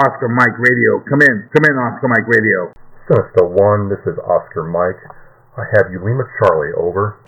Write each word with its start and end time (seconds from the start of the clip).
Oscar 0.00 0.28
Mike 0.28 0.56
Radio. 0.56 1.04
Come 1.04 1.20
in. 1.20 1.48
Come 1.52 1.64
in, 1.68 1.76
Oscar 1.76 2.08
Mike 2.08 2.26
Radio. 2.26 2.72
Sinister 3.06 3.44
One, 3.44 3.90
this 3.90 4.00
is 4.06 4.16
Oscar 4.24 4.64
Mike. 4.64 4.96
I 5.58 5.64
have 5.76 5.92
you 5.92 6.00
Lima 6.02 6.24
Charlie, 6.40 6.72
over. 6.72 7.20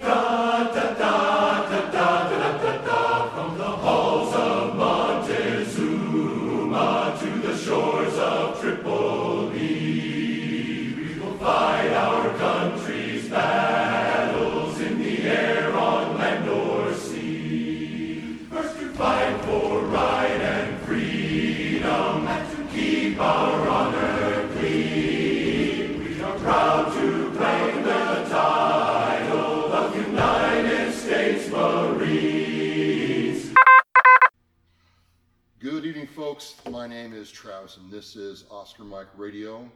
Travis, 37.73 37.77
and 37.77 37.92
this 37.92 38.17
is 38.17 38.45
Oscar 38.51 38.84
Mike 38.84 39.09
Radio. 39.17 39.70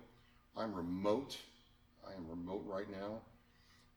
I'm 0.56 0.74
remote. 0.74 1.36
I 2.06 2.12
am 2.14 2.28
remote 2.28 2.64
right 2.66 2.90
now. 2.90 3.20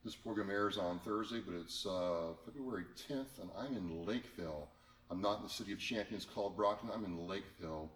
This 0.04 0.14
program 0.14 0.50
airs 0.50 0.78
on 0.78 1.00
Thursday, 1.00 1.40
but 1.44 1.54
it's 1.54 1.86
uh, 1.86 2.32
February 2.44 2.84
10th, 3.08 3.40
and 3.40 3.50
I'm 3.58 3.76
in 3.76 4.06
Lakeville. 4.06 4.68
I'm 5.10 5.20
not 5.20 5.38
in 5.38 5.44
the 5.44 5.50
city 5.50 5.72
of 5.72 5.78
champions 5.78 6.24
called 6.24 6.56
Brockton. 6.56 6.90
I'm 6.94 7.04
in 7.04 7.26
Lakeville 7.26 7.90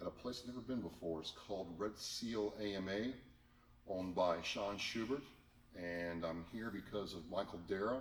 at 0.00 0.06
a 0.06 0.10
place 0.10 0.42
I've 0.42 0.54
never 0.54 0.60
been 0.60 0.80
before. 0.80 1.20
It's 1.20 1.32
called 1.46 1.74
Red 1.78 1.98
Seal 1.98 2.54
AMA, 2.60 3.12
owned 3.88 4.14
by 4.14 4.36
Sean 4.42 4.76
Schubert, 4.76 5.22
and 5.76 6.24
I'm 6.24 6.44
here 6.52 6.70
because 6.70 7.14
of 7.14 7.20
Michael 7.30 7.60
Dara. 7.68 8.00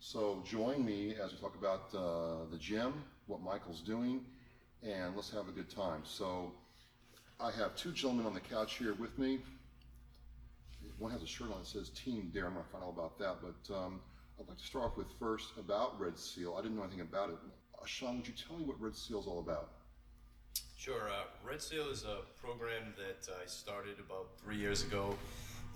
So 0.00 0.42
join 0.46 0.84
me 0.84 1.14
as 1.22 1.32
we 1.32 1.38
talk 1.38 1.54
about 1.54 1.94
uh, 1.94 2.50
the 2.50 2.58
gym, 2.58 3.04
what 3.26 3.42
Michael's 3.42 3.80
doing, 3.80 4.24
and 4.82 5.14
let's 5.14 5.30
have 5.30 5.48
a 5.48 5.52
good 5.52 5.70
time. 5.70 6.02
So 6.04 6.52
I 7.42 7.50
have 7.52 7.74
two 7.74 7.92
gentlemen 7.92 8.26
on 8.26 8.34
the 8.34 8.40
couch 8.40 8.74
here 8.74 8.92
with 8.94 9.18
me. 9.18 9.38
One 10.98 11.10
has 11.10 11.22
a 11.22 11.26
shirt 11.26 11.50
on 11.50 11.60
that 11.60 11.66
says 11.66 11.88
Team 11.90 12.30
Dare. 12.34 12.46
I'm 12.46 12.52
going 12.52 12.66
to 12.66 12.70
find 12.70 12.84
out 12.84 12.90
about 12.90 13.18
that. 13.18 13.36
But 13.40 13.74
um, 13.74 14.00
I'd 14.38 14.46
like 14.46 14.58
to 14.58 14.64
start 14.64 14.84
off 14.84 14.96
with 14.98 15.06
first 15.18 15.52
about 15.58 15.98
Red 15.98 16.18
Seal. 16.18 16.54
I 16.58 16.60
didn't 16.60 16.76
know 16.76 16.82
anything 16.82 17.00
about 17.00 17.30
it. 17.30 17.36
Uh, 17.74 17.86
Sean, 17.86 18.18
would 18.18 18.28
you 18.28 18.34
tell 18.34 18.58
me 18.58 18.64
what 18.64 18.78
Red 18.78 18.94
Seal 18.94 19.20
is 19.20 19.26
all 19.26 19.38
about? 19.38 19.70
Sure. 20.76 21.08
Uh, 21.08 21.24
Red 21.42 21.62
Seal 21.62 21.88
is 21.88 22.04
a 22.04 22.18
program 22.44 22.92
that 22.98 23.32
I 23.42 23.46
started 23.46 23.96
about 23.98 24.28
three 24.44 24.56
years 24.56 24.82
ago, 24.82 25.16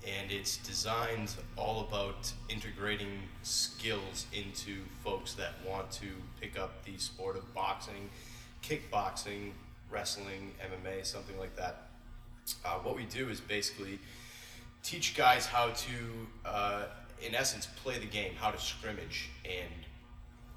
and 0.07 0.31
it's 0.31 0.59
designed 0.59 1.35
all 1.57 1.87
about 1.89 2.31
integrating 2.51 3.21
skills 3.43 4.27
into 4.35 4.83
folks 5.03 5.33
that 5.35 5.55
want 5.67 5.91
to 5.93 6.09
pick 6.39 6.59
up 6.59 6.85
the 6.85 6.99
sport 6.99 7.39
of 7.39 7.55
boxing 7.55 8.11
kickboxing, 8.65 9.53
wrestling, 9.95 10.53
MMA, 10.61 11.07
something 11.07 11.39
like 11.39 11.55
that. 11.57 11.87
Uh, 12.65 12.75
what 12.83 12.97
we 12.97 13.05
do 13.05 13.29
is 13.31 13.41
basically 13.41 13.99
teach 14.83 15.17
guys 15.17 15.47
how 15.47 15.71
to, 15.71 15.95
uh, 16.45 16.83
in 17.25 17.35
essence, 17.35 17.67
play 17.83 17.99
the 17.99 18.07
game, 18.07 18.33
how 18.37 18.51
to 18.51 18.59
scrimmage. 18.59 19.31
And 19.45 19.73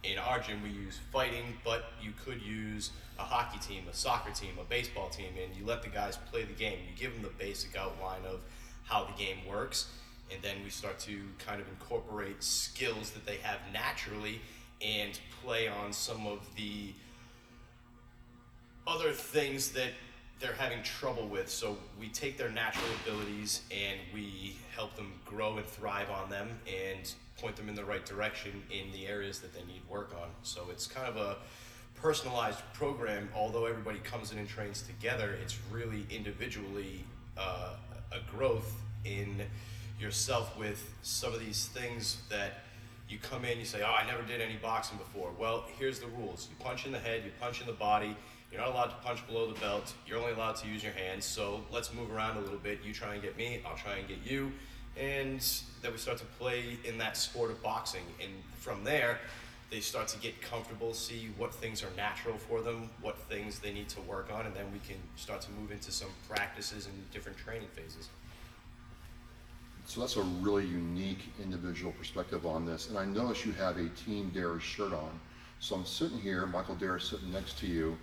in 0.04 0.18
our 0.18 0.40
gym, 0.40 0.62
we 0.64 0.70
use 0.70 1.00
fighting, 1.14 1.58
but 1.64 1.86
you 2.02 2.12
could 2.26 2.42
use 2.42 2.92
a 3.20 3.24
hockey 3.24 3.60
team, 3.60 3.84
a 3.90 3.94
soccer 3.94 4.32
team, 4.32 4.52
a 4.60 4.64
baseball 4.66 5.10
team, 5.10 5.30
and 5.42 5.56
you 5.56 5.66
let 5.66 5.82
the 5.84 5.90
guys 5.90 6.18
play 6.32 6.44
the 6.44 6.54
game. 6.54 6.80
You 6.90 6.98
give 6.98 7.14
them 7.14 7.22
the 7.22 7.44
basic 7.44 7.78
outline 7.78 8.26
of 8.26 8.42
how 8.84 9.06
the 9.06 9.24
game 9.24 9.38
works, 9.48 9.88
and 10.32 10.42
then 10.42 10.58
we 10.64 10.70
start 10.70 11.00
to 11.00 11.20
kind 11.40 11.62
of 11.62 11.68
incorporate 11.70 12.44
skills 12.44 13.12
that 13.12 13.26
they 13.26 13.38
have 13.38 13.60
naturally 13.72 14.42
and 14.82 15.20
play 15.44 15.68
on 15.68 15.92
some 15.92 16.28
of 16.28 16.40
the 16.56 16.94
other 18.88 19.12
things 19.12 19.70
that 19.74 19.92
they're 20.40 20.54
having 20.54 20.82
trouble 20.84 21.28
with. 21.28 21.50
So 21.50 21.78
we 22.00 22.10
take 22.10 22.38
their 22.38 22.50
natural 22.50 22.88
abilities 23.04 23.62
and 23.72 24.00
we 24.14 24.56
help 24.76 24.96
them 24.96 25.12
grow 25.26 25.58
and 25.58 25.66
thrive 25.66 26.10
on 26.10 26.30
them 26.30 26.50
and 26.68 27.12
point 27.40 27.56
them 27.56 27.70
in 27.70 27.76
the 27.76 27.84
right 27.84 28.06
direction 28.06 28.64
in 28.72 28.92
the 28.92 29.08
areas 29.08 29.40
that 29.40 29.54
they 29.54 29.62
need 29.62 29.82
work 29.90 30.14
on. 30.20 30.30
So 30.44 30.68
it's 30.72 30.88
kind 30.88 31.08
of 31.08 31.18
a 31.18 31.38
personalized 31.96 32.62
program. 32.74 33.30
Although 33.36 33.66
everybody 33.66 34.00
comes 34.00 34.32
in 34.32 34.38
and 34.38 34.48
trains 34.48 34.84
together, 34.84 35.38
it's 35.42 35.58
really 35.72 36.06
individually 36.10 37.04
uh, 37.38 37.74
a 38.12 38.36
growth 38.36 38.74
in 39.06 39.42
yourself 40.00 40.58
with 40.58 40.94
some 41.02 41.34
of 41.34 41.40
these 41.40 41.66
things 41.68 42.22
that 42.30 42.64
you 43.10 43.18
come 43.18 43.46
in, 43.46 43.58
you 43.58 43.66
say, 43.66 43.82
Oh, 43.84 43.92
I 43.92 44.06
never 44.06 44.22
did 44.22 44.42
any 44.42 44.58
boxing 44.58 44.98
before. 44.98 45.32
Well, 45.40 45.66
here's 45.80 46.00
the 46.00 46.08
rules 46.08 46.48
you 46.50 46.64
punch 46.64 46.86
in 46.86 46.92
the 46.92 47.00
head, 47.00 47.24
you 47.26 47.32
punch 47.40 47.62
in 47.62 47.68
the 47.68 47.74
body 47.74 48.16
you're 48.52 48.62
not 48.62 48.70
allowed 48.70 48.88
to 48.88 48.96
punch 49.04 49.26
below 49.28 49.52
the 49.52 49.60
belt. 49.60 49.94
You're 50.06 50.20
only 50.20 50.34
allowed 50.34 50.56
to 50.58 50.68
use 50.68 50.84
your 50.84 50.94
hands. 50.94 51.26
So 51.26 51.62
let's 51.72 51.94
move 51.94 52.12
around 52.12 52.38
a 52.38 52.42
little 52.42 52.58
bit. 52.58 52.80
You 52.84 52.94
try 52.94 53.14
and 53.14 53.22
get 53.22 53.38
me, 53.38 53.62
I'll 53.66 53.78
try 53.78 53.96
and 53.96 54.08
get 54.08 54.20
you. 54.26 54.52
And 54.98 55.46
then 55.82 55.92
we 55.92 55.98
start 55.98 56.18
to 56.20 56.26
play 56.40 56.78
in 56.84 56.98
that 56.98 57.18
sport 57.18 57.52
of 57.52 57.62
boxing. 57.62 58.04
And 58.22 58.32
from 58.58 58.84
there, 58.84 59.20
they 59.70 59.80
start 59.80 60.08
to 60.10 60.20
get 60.20 60.42
comfortable, 60.42 60.94
see 60.94 61.30
what 61.38 61.54
things 61.54 61.84
are 61.84 61.90
natural 61.98 62.38
for 62.38 62.62
them, 62.62 62.90
what 63.02 63.20
things 63.24 63.60
they 63.60 63.74
need 63.74 63.90
to 63.90 64.02
work 64.02 64.30
on, 64.34 64.46
and 64.46 64.56
then 64.56 64.66
we 64.72 64.80
can 64.80 64.96
start 65.18 65.42
to 65.42 65.52
move 65.52 65.72
into 65.72 65.92
some 65.92 66.08
practices 66.30 66.86
and 66.86 67.12
different 67.12 67.38
training 67.38 67.68
phases. 67.76 68.08
So 69.86 70.02
that's 70.02 70.16
a 70.16 70.22
really 70.22 70.66
unique 70.66 71.32
individual 71.42 71.92
perspective 71.94 72.46
on 72.46 72.66
this. 72.66 72.90
And 72.90 72.98
I 72.98 73.06
notice 73.06 73.46
you 73.46 73.52
have 73.54 73.78
a 73.78 73.90
Team 73.90 74.32
Dare 74.34 74.60
shirt 74.60 74.94
on. 74.94 75.20
So 75.60 75.76
I'm 75.76 75.86
sitting 75.86 76.20
here, 76.20 76.46
Michael 76.46 76.76
Dare 76.76 77.00
sitting 77.00 77.32
next 77.32 77.58
to 77.60 77.68
you, 77.68 77.98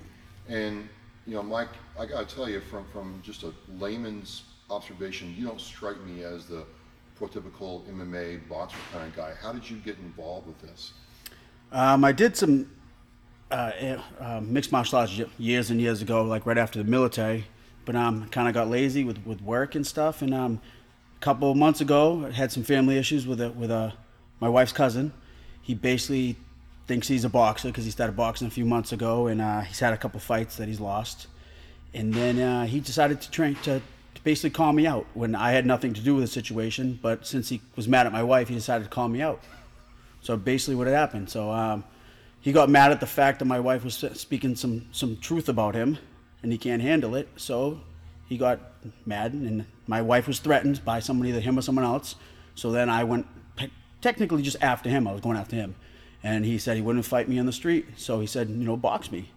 and, 0.49 0.89
you 1.27 1.35
know, 1.35 1.43
Mike, 1.43 1.69
I 1.99 2.07
gotta 2.07 2.27
tell 2.27 2.49
you, 2.49 2.61
from, 2.61 2.85
from 2.93 3.21
just 3.23 3.43
a 3.43 3.53
layman's 3.79 4.43
observation, 4.71 5.35
you 5.37 5.47
don't 5.47 5.61
strike 5.61 6.01
me 6.05 6.23
as 6.23 6.47
the 6.47 6.65
prototypical 7.19 7.83
MMA 7.89 8.49
boxer 8.49 8.77
kind 8.93 9.07
of 9.07 9.17
guy. 9.17 9.33
How 9.41 9.53
did 9.53 9.69
you 9.69 9.77
get 9.79 9.99
involved 9.99 10.47
with 10.47 10.61
this? 10.61 10.93
Um, 11.73 12.05
I 12.05 12.13
did 12.13 12.37
some 12.37 12.71
uh, 13.51 13.71
eh, 13.79 13.97
uh, 14.21 14.41
mixed 14.41 14.73
martial 14.73 14.99
arts 14.99 15.21
years 15.39 15.71
and 15.71 15.81
years 15.81 16.03
ago, 16.03 16.25
like 16.25 16.47
right 16.47 16.59
after 16.59 16.83
the 16.83 16.89
military, 16.89 17.45
but 17.85 17.95
um, 17.97 18.29
kind 18.29 18.49
of 18.49 18.55
got 18.55 18.69
lazy 18.69 19.05
with, 19.05 19.25
with 19.25 19.41
work 19.43 19.75
and 19.75 19.87
stuff. 19.87 20.23
And 20.23 20.35
um, 20.35 20.61
a 21.17 21.21
couple 21.21 21.51
of 21.51 21.57
months 21.57 21.81
ago, 21.81 22.27
I 22.27 22.31
had 22.31 22.53
some 22.53 22.65
family 22.65 22.99
issues 22.99 23.27
with 23.27 23.41
a, 23.41 23.51
with 23.51 23.71
a, 23.71 23.95
my 24.41 24.49
wife's 24.49 24.73
cousin. 24.73 25.13
He 25.63 25.75
basically 25.75 26.37
thinks 26.87 27.09
he's 27.09 27.25
a 27.25 27.29
boxer 27.29 27.69
because 27.69 27.85
he 27.85 27.91
started 27.91 28.17
boxing 28.17 28.47
a 28.47 28.51
few 28.51 28.65
months 28.65 28.93
ago, 28.93 29.27
and 29.27 29.41
uh, 29.41 29.61
he's 29.63 29.81
had 29.81 29.93
a 29.93 29.97
couple 29.97 30.21
fights 30.21 30.57
that 30.57 30.69
he's 30.69 30.81
lost. 30.81 31.29
And 31.93 32.13
then 32.13 32.39
uh, 32.39 32.67
he 32.67 32.81
decided 32.81 33.21
to 33.23 33.31
train 33.31 33.55
to, 33.63 33.81
to, 34.15 34.23
basically 34.23 34.51
call 34.51 34.73
me 34.73 34.87
out 34.87 35.07
when 35.15 35.35
I 35.35 35.53
had 35.53 35.65
nothing 35.65 35.95
to 35.95 36.01
do 36.01 36.15
with 36.15 36.25
the 36.25 36.29
situation. 36.29 36.99
But 37.01 37.27
since 37.27 37.49
he 37.49 37.61
was 37.77 37.87
mad 37.87 38.07
at 38.07 38.13
my 38.13 38.23
wife, 38.23 38.49
he 38.49 38.55
decided 38.55 38.85
to 38.85 38.91
call 38.91 39.09
me 39.09 39.23
out. 39.23 39.43
So 40.21 40.37
basically, 40.37 40.75
what 40.75 40.87
had 40.87 40.97
happened. 40.97 41.31
So 41.31 41.51
um, 41.51 41.85
he 42.41 42.53
got 42.53 42.69
mad 42.69 42.91
at 42.91 43.01
the 43.01 43.07
fact 43.07 43.39
that 43.39 43.45
my 43.45 43.61
wife 43.61 43.85
was 43.85 44.05
speaking 44.15 44.57
some 44.57 44.87
some 44.93 45.17
truth 45.19 45.49
about 45.49 45.75
him, 45.75 45.99
and 46.43 46.53
he 46.53 46.59
can't 46.59 46.83
handle 46.83 47.15
it. 47.15 47.29
So 47.37 47.81
he 48.29 48.37
got 48.37 48.61
mad, 49.07 49.33
and 49.33 49.65
my 49.87 50.03
wife 50.03 50.27
was 50.27 50.41
threatened 50.41 50.85
by 50.85 51.01
somebody, 51.01 51.31
either 51.31 51.41
him 51.41 51.59
or 51.59 51.63
someone 51.63 51.85
else. 51.85 52.17
So 52.55 52.73
then 52.73 52.91
I 52.91 53.05
went 53.05 53.27
technically 54.01 54.43
just 54.43 54.57
after 54.61 54.91
him. 54.91 55.07
I 55.07 55.13
was 55.13 55.21
going 55.21 55.37
after 55.37 55.57
him 55.57 55.75
and 56.25 56.45
he 56.47 56.59
said 56.59 56.75
he 56.75 56.83
wouldn't 56.83 57.05
fight 57.05 57.29
me 57.29 57.39
on 57.39 57.47
the 57.47 57.53
street. 57.53 57.87
So 57.97 58.19
he 58.19 58.27
said, 58.27 58.49
you 58.49 58.65
know, 58.65 58.77
box 58.77 59.13
me. 59.13 59.31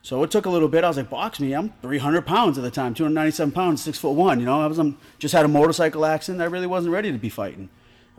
So 0.00 0.22
it 0.22 0.30
took 0.30 0.46
a 0.46 0.50
little 0.50 0.68
bit. 0.68 0.82
I 0.82 0.88
was 0.88 0.96
like, 0.96 1.10
box 1.10 1.38
me. 1.38 1.52
I'm 1.52 1.72
300 1.82 2.22
pounds 2.26 2.58
at 2.58 2.64
the 2.64 2.70
time, 2.70 2.94
297 2.94 3.52
pounds, 3.52 3.82
six 3.82 3.98
foot 3.98 4.12
one. 4.12 4.40
You 4.40 4.46
know, 4.46 4.60
I 4.60 4.66
was 4.66 4.78
um, 4.78 4.98
just 5.18 5.34
had 5.34 5.44
a 5.44 5.48
motorcycle 5.48 6.04
accident. 6.04 6.42
I 6.42 6.46
really 6.46 6.66
wasn't 6.66 6.94
ready 6.94 7.12
to 7.12 7.18
be 7.18 7.28
fighting. 7.28 7.68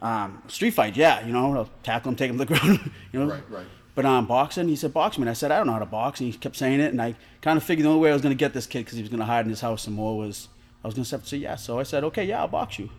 Um, 0.01 0.41
street 0.47 0.71
fight, 0.71 0.95
yeah. 0.95 1.25
You 1.25 1.33
know, 1.33 1.55
I'll 1.55 1.69
tackle 1.83 2.09
him, 2.09 2.15
take 2.15 2.29
him 2.29 2.37
to 2.37 2.45
the 2.45 2.53
ground. 2.59 2.91
you 3.11 3.19
know, 3.19 3.27
right, 3.27 3.49
right. 3.49 3.65
But 3.95 4.05
um, 4.05 4.27
boxing, 4.27 4.67
he 4.67 4.75
said, 4.75 4.93
box 4.93 5.17
me. 5.17 5.23
And 5.23 5.29
I 5.29 5.33
said, 5.33 5.51
I 5.51 5.57
don't 5.57 5.67
know 5.67 5.73
how 5.73 5.79
to 5.79 5.85
box. 5.85 6.19
And 6.19 6.31
he 6.31 6.37
kept 6.37 6.57
saying 6.57 6.79
it. 6.79 6.91
And 6.91 7.01
I 7.01 7.15
kind 7.41 7.57
of 7.57 7.63
figured 7.63 7.85
the 7.85 7.89
only 7.89 8.01
way 8.01 8.11
I 8.11 8.13
was 8.13 8.21
going 8.21 8.35
to 8.35 8.39
get 8.39 8.53
this 8.53 8.67
kid 8.67 8.79
because 8.79 8.97
he 8.97 9.01
was 9.01 9.09
going 9.09 9.19
to 9.19 9.25
hide 9.25 9.45
in 9.45 9.49
his 9.49 9.61
house 9.61 9.83
some 9.83 9.93
more 9.93 10.17
was 10.17 10.49
I 10.83 10.87
was 10.87 10.93
going 10.93 11.05
to 11.05 11.11
have 11.11 11.23
to 11.23 11.29
say 11.29 11.37
yes. 11.37 11.63
So 11.63 11.79
I 11.79 11.83
said, 11.83 12.03
okay, 12.03 12.25
yeah, 12.25 12.41
I'll 12.41 12.47
box 12.47 12.77
you. 12.77 12.89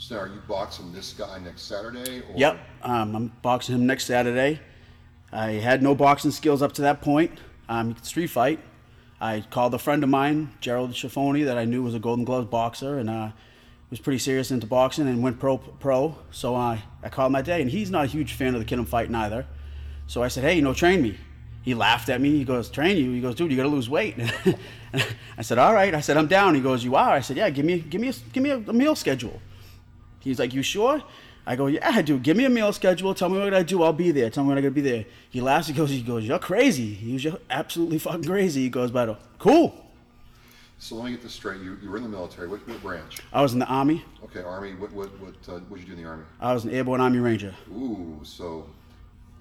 So 0.00 0.16
are 0.16 0.28
you 0.28 0.40
boxing 0.48 0.94
this 0.94 1.12
guy 1.12 1.38
next 1.40 1.62
Saturday? 1.62 2.20
Or? 2.20 2.34
Yep. 2.34 2.58
Um, 2.82 3.14
I'm 3.14 3.32
boxing 3.42 3.74
him 3.74 3.86
next 3.86 4.06
Saturday. 4.06 4.58
I 5.30 5.50
had 5.50 5.82
no 5.82 5.94
boxing 5.94 6.30
skills 6.30 6.62
up 6.62 6.72
to 6.72 6.82
that 6.82 7.02
point. 7.02 7.38
Um, 7.68 7.94
street 8.00 8.28
fight. 8.28 8.60
I 9.20 9.44
called 9.50 9.74
a 9.74 9.78
friend 9.78 10.02
of 10.02 10.08
mine, 10.08 10.52
Gerald 10.62 10.92
Schiffoni, 10.92 11.44
that 11.44 11.58
I 11.58 11.66
knew 11.66 11.82
was 11.82 11.94
a 11.94 11.98
Golden 11.98 12.24
Gloves 12.24 12.48
boxer, 12.48 12.98
and 12.98 13.10
uh, 13.10 13.32
was 13.90 14.00
pretty 14.00 14.18
serious 14.18 14.50
into 14.50 14.66
boxing 14.66 15.06
and 15.06 15.22
went 15.22 15.38
pro. 15.38 15.58
Pro. 15.58 16.16
So 16.30 16.56
uh, 16.56 16.78
I 17.02 17.08
called 17.10 17.34
that 17.34 17.44
day, 17.44 17.60
and 17.60 17.70
he's 17.70 17.90
not 17.90 18.06
a 18.06 18.08
huge 18.08 18.32
fan 18.32 18.54
of 18.54 18.60
the 18.60 18.64
kid 18.64 18.78
I'm 18.78 18.86
fighting 18.86 19.14
either. 19.14 19.44
So 20.06 20.22
I 20.22 20.28
said, 20.28 20.44
"Hey, 20.44 20.54
you 20.54 20.62
know, 20.62 20.72
train 20.72 21.02
me." 21.02 21.18
He 21.62 21.74
laughed 21.74 22.08
at 22.08 22.22
me. 22.22 22.30
He 22.30 22.44
goes, 22.44 22.70
"Train 22.70 22.96
you?" 22.96 23.12
He 23.12 23.20
goes, 23.20 23.34
"Dude, 23.34 23.50
you 23.50 23.56
got 23.58 23.64
to 23.64 23.68
lose 23.68 23.90
weight." 23.90 24.16
I 25.36 25.42
said, 25.42 25.58
"All 25.58 25.74
right." 25.74 25.94
I 25.94 26.00
said, 26.00 26.16
"I'm 26.16 26.26
down." 26.26 26.54
He 26.54 26.62
goes, 26.62 26.82
"You 26.82 26.96
are?" 26.96 27.10
I 27.10 27.20
said, 27.20 27.36
"Yeah. 27.36 27.50
Give 27.50 27.66
me, 27.66 27.80
give 27.80 28.00
me, 28.00 28.08
a, 28.08 28.14
give 28.32 28.42
me 28.42 28.50
a 28.50 28.72
meal 28.72 28.96
schedule." 28.96 29.42
He's 30.20 30.38
like, 30.38 30.54
"You 30.54 30.62
sure?" 30.62 31.02
I 31.46 31.56
go, 31.56 31.66
"Yeah, 31.66 31.90
I 31.92 32.02
do. 32.02 32.18
Give 32.18 32.36
me 32.36 32.44
a 32.44 32.50
meal 32.50 32.72
schedule. 32.72 33.14
Tell 33.14 33.28
me 33.28 33.38
what 33.38 33.52
I 33.52 33.62
do. 33.62 33.82
I'll 33.82 33.92
be 33.92 34.12
there. 34.12 34.30
Tell 34.30 34.44
me 34.44 34.48
when 34.48 34.58
I 34.58 34.60
gotta 34.60 34.70
be 34.70 34.80
there." 34.80 35.04
He 35.30 35.40
laughs. 35.40 35.66
He 35.66 35.74
goes, 35.74 35.90
"He 35.90 36.02
goes, 36.02 36.24
you're 36.24 36.38
crazy." 36.38 36.94
He 36.94 37.12
was 37.14 37.24
"You're 37.24 37.38
absolutely 37.50 37.98
fucking 37.98 38.24
crazy." 38.24 38.62
He 38.62 38.68
goes, 38.68 38.90
"But 38.90 39.20
cool." 39.38 39.86
So 40.78 40.94
let 40.94 41.04
me 41.04 41.10
get 41.10 41.22
this 41.22 41.34
straight. 41.34 41.60
You, 41.60 41.76
you 41.82 41.90
were 41.90 41.98
in 41.98 42.02
the 42.02 42.08
military. 42.08 42.48
What, 42.48 42.66
what 42.66 42.80
branch? 42.80 43.18
I 43.34 43.42
was 43.42 43.52
in 43.52 43.58
the 43.58 43.66
army. 43.66 44.02
Okay, 44.24 44.40
Army. 44.40 44.72
What 44.74 44.92
what 44.92 45.08
what 45.20 45.34
uh, 45.46 45.60
what 45.68 45.78
did 45.78 45.80
you 45.80 45.94
do 45.94 45.98
in 45.98 46.02
the 46.02 46.08
Army? 46.08 46.24
I 46.40 46.54
was 46.54 46.64
an 46.64 46.70
airborne 46.70 47.02
army 47.02 47.18
ranger. 47.18 47.54
Ooh, 47.70 48.18
so 48.22 48.66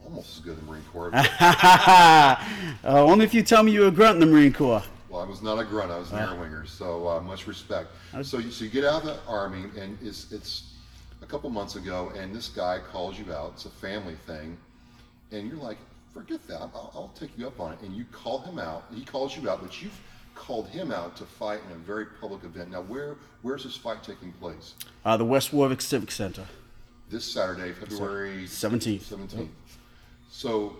almost 0.04 0.38
as 0.38 0.44
good 0.44 0.54
as 0.54 0.60
the 0.60 0.66
Marine 0.66 0.84
Corps. 0.92 1.12
uh, 1.14 2.36
only 2.84 3.24
if 3.24 3.34
you 3.34 3.42
tell 3.42 3.64
me 3.64 3.72
you 3.72 3.82
were 3.82 3.88
a 3.88 3.92
grunt 3.92 4.16
in 4.16 4.20
the 4.20 4.26
Marine 4.26 4.52
Corps. 4.52 4.84
Well, 5.10 5.22
I 5.22 5.26
was 5.26 5.42
not 5.42 5.58
a 5.58 5.66
grunt. 5.66 5.92
I 5.92 5.98
was 5.98 6.12
an 6.12 6.20
air 6.20 6.36
winger. 6.36 6.66
So 6.66 7.08
uh, 7.08 7.20
much 7.22 7.48
respect. 7.48 7.90
So 8.22 8.38
you, 8.38 8.52
so 8.52 8.66
you 8.66 8.70
get 8.70 8.86
out 8.86 9.02
of 9.02 9.08
the 9.08 9.20
army, 9.28 9.66
and 9.78 9.98
it's 10.02 10.32
it's 10.32 10.74
a 11.22 11.26
couple 11.26 11.50
months 11.50 11.76
ago, 11.76 12.12
and 12.16 12.34
this 12.34 12.48
guy 12.48 12.80
calls 12.92 13.18
you 13.18 13.34
out. 13.34 13.54
It's 13.56 13.66
a 13.66 13.70
family 13.70 14.16
thing, 14.28 14.56
and 15.32 15.48
you're 15.48 15.58
like, 15.58 15.78
forget 16.14 16.46
that. 16.48 16.62
I'll, 16.62 16.92
I'll 16.94 17.12
take 17.16 17.32
you 17.38 17.48
up 17.48 17.60
on 17.60 17.74
it. 17.74 17.80
And 17.82 17.96
you 17.96 18.06
call 18.12 18.40
him 18.40 18.60
out. 18.60 18.84
He 18.94 19.04
calls 19.04 19.36
you 19.36 19.50
out, 19.50 19.62
but 19.62 19.82
you've 19.82 20.00
called 20.36 20.68
him 20.68 20.92
out 20.92 21.16
to 21.18 21.26
fight 21.26 21.60
in 21.68 21.76
a 21.76 21.80
very 21.80 22.06
public 22.06 22.44
event. 22.44 22.72
Now, 22.72 22.82
where 22.82 23.16
where's 23.42 23.64
this 23.64 23.76
fight 23.76 24.04
taking 24.04 24.32
place? 24.34 24.76
Uh, 25.04 25.18
the 25.18 25.26
West 25.26 25.52
Warwick 25.54 25.82
Civic 25.82 26.12
Center. 26.12 26.46
This 27.10 27.26
Saturday, 27.26 27.72
February 27.72 28.44
17th. 28.46 29.02
17th. 29.02 29.48
So 30.30 30.76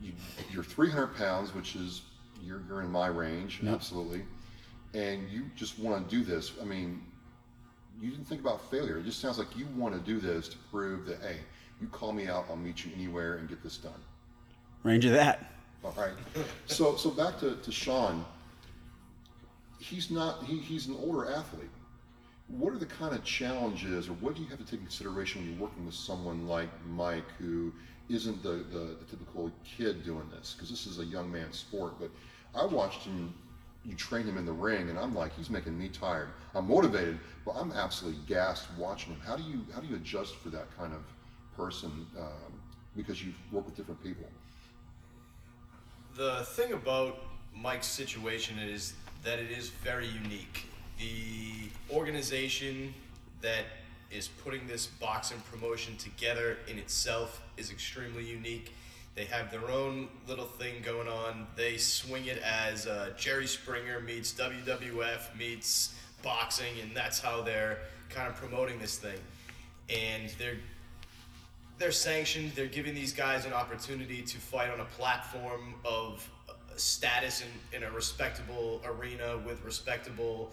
you, 0.00 0.12
you're 0.52 0.62
300 0.62 1.16
pounds, 1.16 1.52
which 1.52 1.74
is 1.74 2.02
you're, 2.42 2.62
you're 2.68 2.82
in 2.82 2.90
my 2.90 3.06
range, 3.06 3.60
absolutely, 3.66 4.22
and 4.94 5.28
you 5.30 5.44
just 5.56 5.78
want 5.78 6.08
to 6.08 6.16
do 6.16 6.24
this. 6.24 6.52
I 6.60 6.64
mean, 6.64 7.02
you 8.00 8.10
didn't 8.10 8.26
think 8.26 8.40
about 8.40 8.70
failure. 8.70 8.98
It 8.98 9.04
just 9.04 9.20
sounds 9.20 9.38
like 9.38 9.56
you 9.56 9.66
want 9.76 9.94
to 9.94 10.00
do 10.00 10.18
this 10.18 10.48
to 10.48 10.56
prove 10.70 11.06
that 11.06 11.20
hey, 11.20 11.36
you 11.80 11.88
call 11.88 12.12
me 12.12 12.26
out, 12.28 12.46
I'll 12.48 12.56
meet 12.56 12.84
you 12.84 12.92
anywhere 12.94 13.36
and 13.36 13.48
get 13.48 13.62
this 13.62 13.76
done. 13.76 13.92
Range 14.82 15.04
of 15.04 15.12
that. 15.12 15.52
All 15.84 15.94
right. 15.96 16.12
So 16.66 16.96
so 16.96 17.10
back 17.10 17.38
to, 17.40 17.56
to 17.56 17.72
Sean. 17.72 18.24
He's 19.78 20.10
not 20.10 20.44
he, 20.44 20.58
he's 20.58 20.86
an 20.86 20.96
older 20.96 21.30
athlete. 21.30 21.70
What 22.48 22.72
are 22.72 22.78
the 22.78 22.86
kind 22.86 23.14
of 23.14 23.24
challenges 23.24 24.08
or 24.08 24.12
what 24.14 24.34
do 24.34 24.42
you 24.42 24.48
have 24.48 24.58
to 24.58 24.64
take 24.64 24.74
into 24.74 24.84
consideration 24.84 25.40
when 25.40 25.50
you're 25.52 25.62
working 25.62 25.86
with 25.86 25.94
someone 25.94 26.46
like 26.46 26.68
Mike 26.86 27.24
who 27.38 27.72
isn't 28.08 28.42
the, 28.42 28.64
the, 28.70 28.96
the 29.00 29.04
typical 29.10 29.50
kid 29.64 30.04
doing 30.04 30.28
this? 30.36 30.52
Because 30.54 30.68
this 30.68 30.86
is 30.86 30.98
a 30.98 31.04
young 31.04 31.32
man's 31.32 31.58
sport. 31.58 31.94
But 31.98 32.10
I 32.54 32.64
watched 32.64 33.02
him 33.02 33.34
you 33.84 33.96
train 33.96 34.24
him 34.24 34.38
in 34.38 34.46
the 34.46 34.52
ring 34.52 34.90
and 34.90 34.98
I'm 34.98 35.14
like, 35.14 35.34
he's 35.34 35.50
making 35.50 35.78
me 35.78 35.88
tired. 35.88 36.28
I'm 36.54 36.68
motivated, 36.68 37.18
but 37.44 37.52
I'm 37.52 37.72
absolutely 37.72 38.20
gassed 38.26 38.66
watching 38.78 39.12
him. 39.12 39.20
How 39.26 39.36
do 39.36 39.42
you 39.42 39.64
how 39.74 39.80
do 39.80 39.88
you 39.88 39.96
adjust 39.96 40.36
for 40.36 40.50
that 40.50 40.66
kind 40.76 40.92
of 40.92 41.00
person 41.56 41.90
um, 42.18 42.52
because 42.96 43.24
you 43.24 43.32
work 43.50 43.66
with 43.66 43.76
different 43.76 44.02
people? 44.02 44.24
The 46.16 46.44
thing 46.50 46.72
about 46.72 47.18
Mike's 47.56 47.86
situation 47.86 48.58
is 48.58 48.94
that 49.24 49.38
it 49.38 49.50
is 49.50 49.70
very 49.70 50.06
unique. 50.06 50.66
The 50.98 51.70
organization 51.94 52.94
that 53.40 53.64
is 54.10 54.28
putting 54.28 54.66
this 54.66 54.86
boxing 54.86 55.42
promotion 55.50 55.96
together 55.96 56.58
in 56.68 56.78
itself 56.78 57.42
is 57.56 57.70
extremely 57.70 58.24
unique. 58.24 58.72
They 59.14 59.24
have 59.26 59.50
their 59.50 59.70
own 59.70 60.08
little 60.26 60.46
thing 60.46 60.82
going 60.82 61.08
on. 61.08 61.46
They 61.54 61.76
swing 61.76 62.26
it 62.26 62.38
as 62.38 62.86
uh, 62.86 63.10
Jerry 63.16 63.46
Springer 63.46 64.00
meets 64.00 64.32
WWF 64.32 65.36
meets 65.36 65.94
boxing, 66.22 66.72
and 66.80 66.96
that's 66.96 67.20
how 67.20 67.42
they're 67.42 67.80
kind 68.08 68.28
of 68.28 68.36
promoting 68.36 68.78
this 68.78 68.96
thing. 68.96 69.18
And 69.90 70.30
they're 70.38 70.56
they're 71.78 71.92
sanctioned. 71.92 72.52
They're 72.54 72.66
giving 72.66 72.94
these 72.94 73.12
guys 73.12 73.44
an 73.44 73.52
opportunity 73.52 74.22
to 74.22 74.38
fight 74.38 74.70
on 74.70 74.80
a 74.80 74.84
platform 74.84 75.74
of 75.84 76.26
uh, 76.48 76.52
status 76.76 77.42
in, 77.42 77.76
in 77.76 77.82
a 77.82 77.90
respectable 77.90 78.80
arena 78.84 79.38
with 79.44 79.62
respectable 79.64 80.52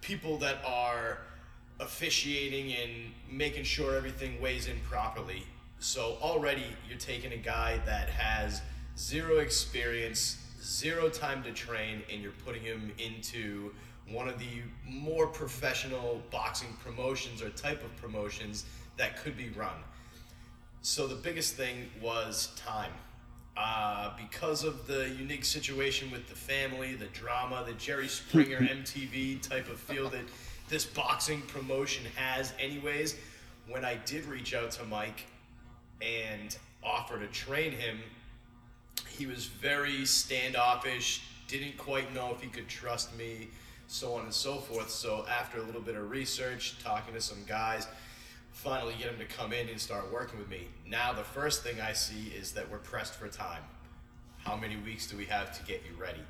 people 0.00 0.38
that 0.38 0.64
are 0.64 1.18
officiating 1.78 2.72
and 2.72 2.90
making 3.30 3.64
sure 3.64 3.96
everything 3.96 4.40
weighs 4.40 4.66
in 4.66 4.78
properly. 4.88 5.44
So 5.82 6.16
already 6.22 6.64
you're 6.88 6.96
taking 6.96 7.32
a 7.32 7.36
guy 7.36 7.80
that 7.86 8.08
has 8.08 8.62
zero 8.96 9.38
experience, 9.38 10.36
zero 10.62 11.08
time 11.08 11.42
to 11.42 11.50
train, 11.50 12.02
and 12.10 12.22
you're 12.22 12.30
putting 12.46 12.62
him 12.62 12.92
into 12.98 13.74
one 14.08 14.28
of 14.28 14.38
the 14.38 14.62
more 14.88 15.26
professional 15.26 16.22
boxing 16.30 16.68
promotions 16.84 17.42
or 17.42 17.50
type 17.50 17.82
of 17.82 17.96
promotions 17.96 18.64
that 18.96 19.20
could 19.20 19.36
be 19.36 19.48
run. 19.50 19.74
So 20.82 21.08
the 21.08 21.16
biggest 21.16 21.56
thing 21.56 21.90
was 22.00 22.52
time. 22.54 22.92
Uh, 23.56 24.12
because 24.16 24.62
of 24.62 24.86
the 24.86 25.08
unique 25.18 25.44
situation 25.44 26.12
with 26.12 26.28
the 26.28 26.36
family, 26.36 26.94
the 26.94 27.06
drama, 27.06 27.64
the 27.66 27.74
Jerry 27.74 28.06
Springer 28.06 28.58
MTV 28.60 29.42
type 29.42 29.68
of 29.68 29.80
feel 29.80 30.08
that 30.10 30.24
this 30.68 30.86
boxing 30.86 31.42
promotion 31.42 32.04
has, 32.14 32.52
anyways, 32.60 33.16
when 33.68 33.84
I 33.84 33.96
did 34.06 34.26
reach 34.26 34.54
out 34.54 34.70
to 34.72 34.84
Mike 34.84 35.26
and 36.02 36.56
offer 36.82 37.18
to 37.18 37.26
train 37.28 37.72
him, 37.72 37.98
he 39.08 39.26
was 39.26 39.46
very 39.46 40.04
standoffish, 40.04 41.22
didn't 41.48 41.76
quite 41.78 42.12
know 42.14 42.32
if 42.34 42.40
he 42.40 42.48
could 42.48 42.68
trust 42.68 43.16
me, 43.16 43.48
so 43.86 44.14
on 44.14 44.24
and 44.24 44.32
so 44.32 44.56
forth. 44.56 44.90
So 44.90 45.24
after 45.30 45.58
a 45.58 45.62
little 45.62 45.80
bit 45.80 45.96
of 45.96 46.10
research, 46.10 46.76
talking 46.82 47.14
to 47.14 47.20
some 47.20 47.44
guys, 47.46 47.86
finally 48.52 48.94
get 48.98 49.08
him 49.08 49.18
to 49.18 49.24
come 49.24 49.52
in 49.52 49.68
and 49.68 49.80
start 49.80 50.12
working 50.12 50.38
with 50.38 50.48
me. 50.48 50.68
Now 50.86 51.12
the 51.12 51.24
first 51.24 51.62
thing 51.62 51.80
I 51.80 51.92
see 51.92 52.32
is 52.36 52.52
that 52.52 52.70
we're 52.70 52.78
pressed 52.78 53.14
for 53.14 53.28
time. 53.28 53.62
How 54.38 54.56
many 54.56 54.76
weeks 54.76 55.06
do 55.06 55.16
we 55.16 55.26
have 55.26 55.56
to 55.58 55.64
get 55.64 55.82
you 55.88 56.00
ready? 56.00 56.22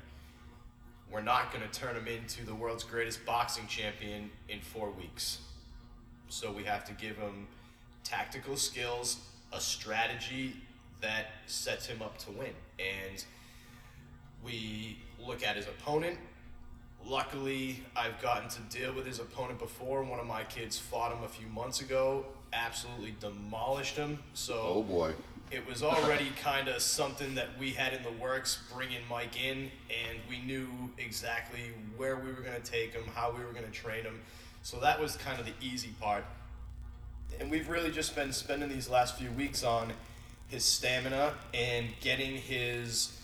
We're 1.11 1.21
not 1.21 1.53
going 1.53 1.63
to 1.67 1.79
turn 1.79 1.95
him 1.95 2.07
into 2.07 2.45
the 2.45 2.55
world's 2.55 2.83
greatest 2.83 3.25
boxing 3.25 3.67
champion 3.67 4.29
in 4.49 4.61
four 4.61 4.89
weeks. 4.91 5.39
So 6.27 6.51
we 6.51 6.63
have 6.63 6.85
to 6.85 6.93
give 6.93 7.17
him 7.17 7.47
tactical 8.03 8.57
skills, 8.57 9.17
a 9.53 9.59
strategy 9.61 10.55
that 11.01 11.27
sets 11.47 11.85
him 11.85 12.01
up 12.01 12.17
to 12.19 12.31
win. 12.31 12.53
And 12.79 13.23
we 14.43 14.97
look 15.25 15.43
at 15.45 15.55
his 15.55 15.67
opponent. 15.67 16.17
Luckily, 17.05 17.83
I've 17.95 18.21
gotten 18.21 18.49
to 18.49 18.59
deal 18.77 18.93
with 18.93 19.05
his 19.05 19.19
opponent 19.19 19.59
before. 19.59 20.03
One 20.03 20.19
of 20.19 20.25
my 20.27 20.43
kids 20.45 20.79
fought 20.79 21.11
him 21.11 21.23
a 21.23 21.27
few 21.27 21.47
months 21.47 21.81
ago, 21.81 22.25
absolutely 22.53 23.15
demolished 23.19 23.95
him. 23.97 24.19
So 24.33 24.53
Oh 24.63 24.83
boy. 24.83 25.13
it 25.51 25.67
was 25.67 25.83
already 25.83 26.29
kind 26.41 26.69
of 26.69 26.81
something 26.81 27.35
that 27.35 27.49
we 27.59 27.71
had 27.71 27.93
in 27.93 28.03
the 28.03 28.11
works 28.23 28.63
bringing 28.73 29.01
Mike 29.09 29.41
in, 29.43 29.69
and 29.89 30.19
we 30.29 30.41
knew 30.43 30.67
exactly 30.97 31.71
where 31.97 32.15
we 32.15 32.29
were 32.29 32.41
going 32.41 32.59
to 32.61 32.71
take 32.71 32.93
him, 32.93 33.03
how 33.13 33.33
we 33.37 33.43
were 33.43 33.51
going 33.51 33.65
to 33.65 33.71
train 33.71 34.03
him. 34.05 34.21
So 34.61 34.79
that 34.79 34.97
was 34.99 35.17
kind 35.17 35.37
of 35.41 35.45
the 35.45 35.53
easy 35.61 35.89
part. 35.99 36.23
And 37.39 37.49
we've 37.51 37.69
really 37.69 37.91
just 37.91 38.15
been 38.15 38.31
spending 38.31 38.69
these 38.69 38.89
last 38.89 39.17
few 39.17 39.31
weeks 39.31 39.63
on 39.63 39.93
his 40.47 40.63
stamina 40.63 41.33
and 41.53 41.87
getting 41.99 42.37
his 42.37 43.19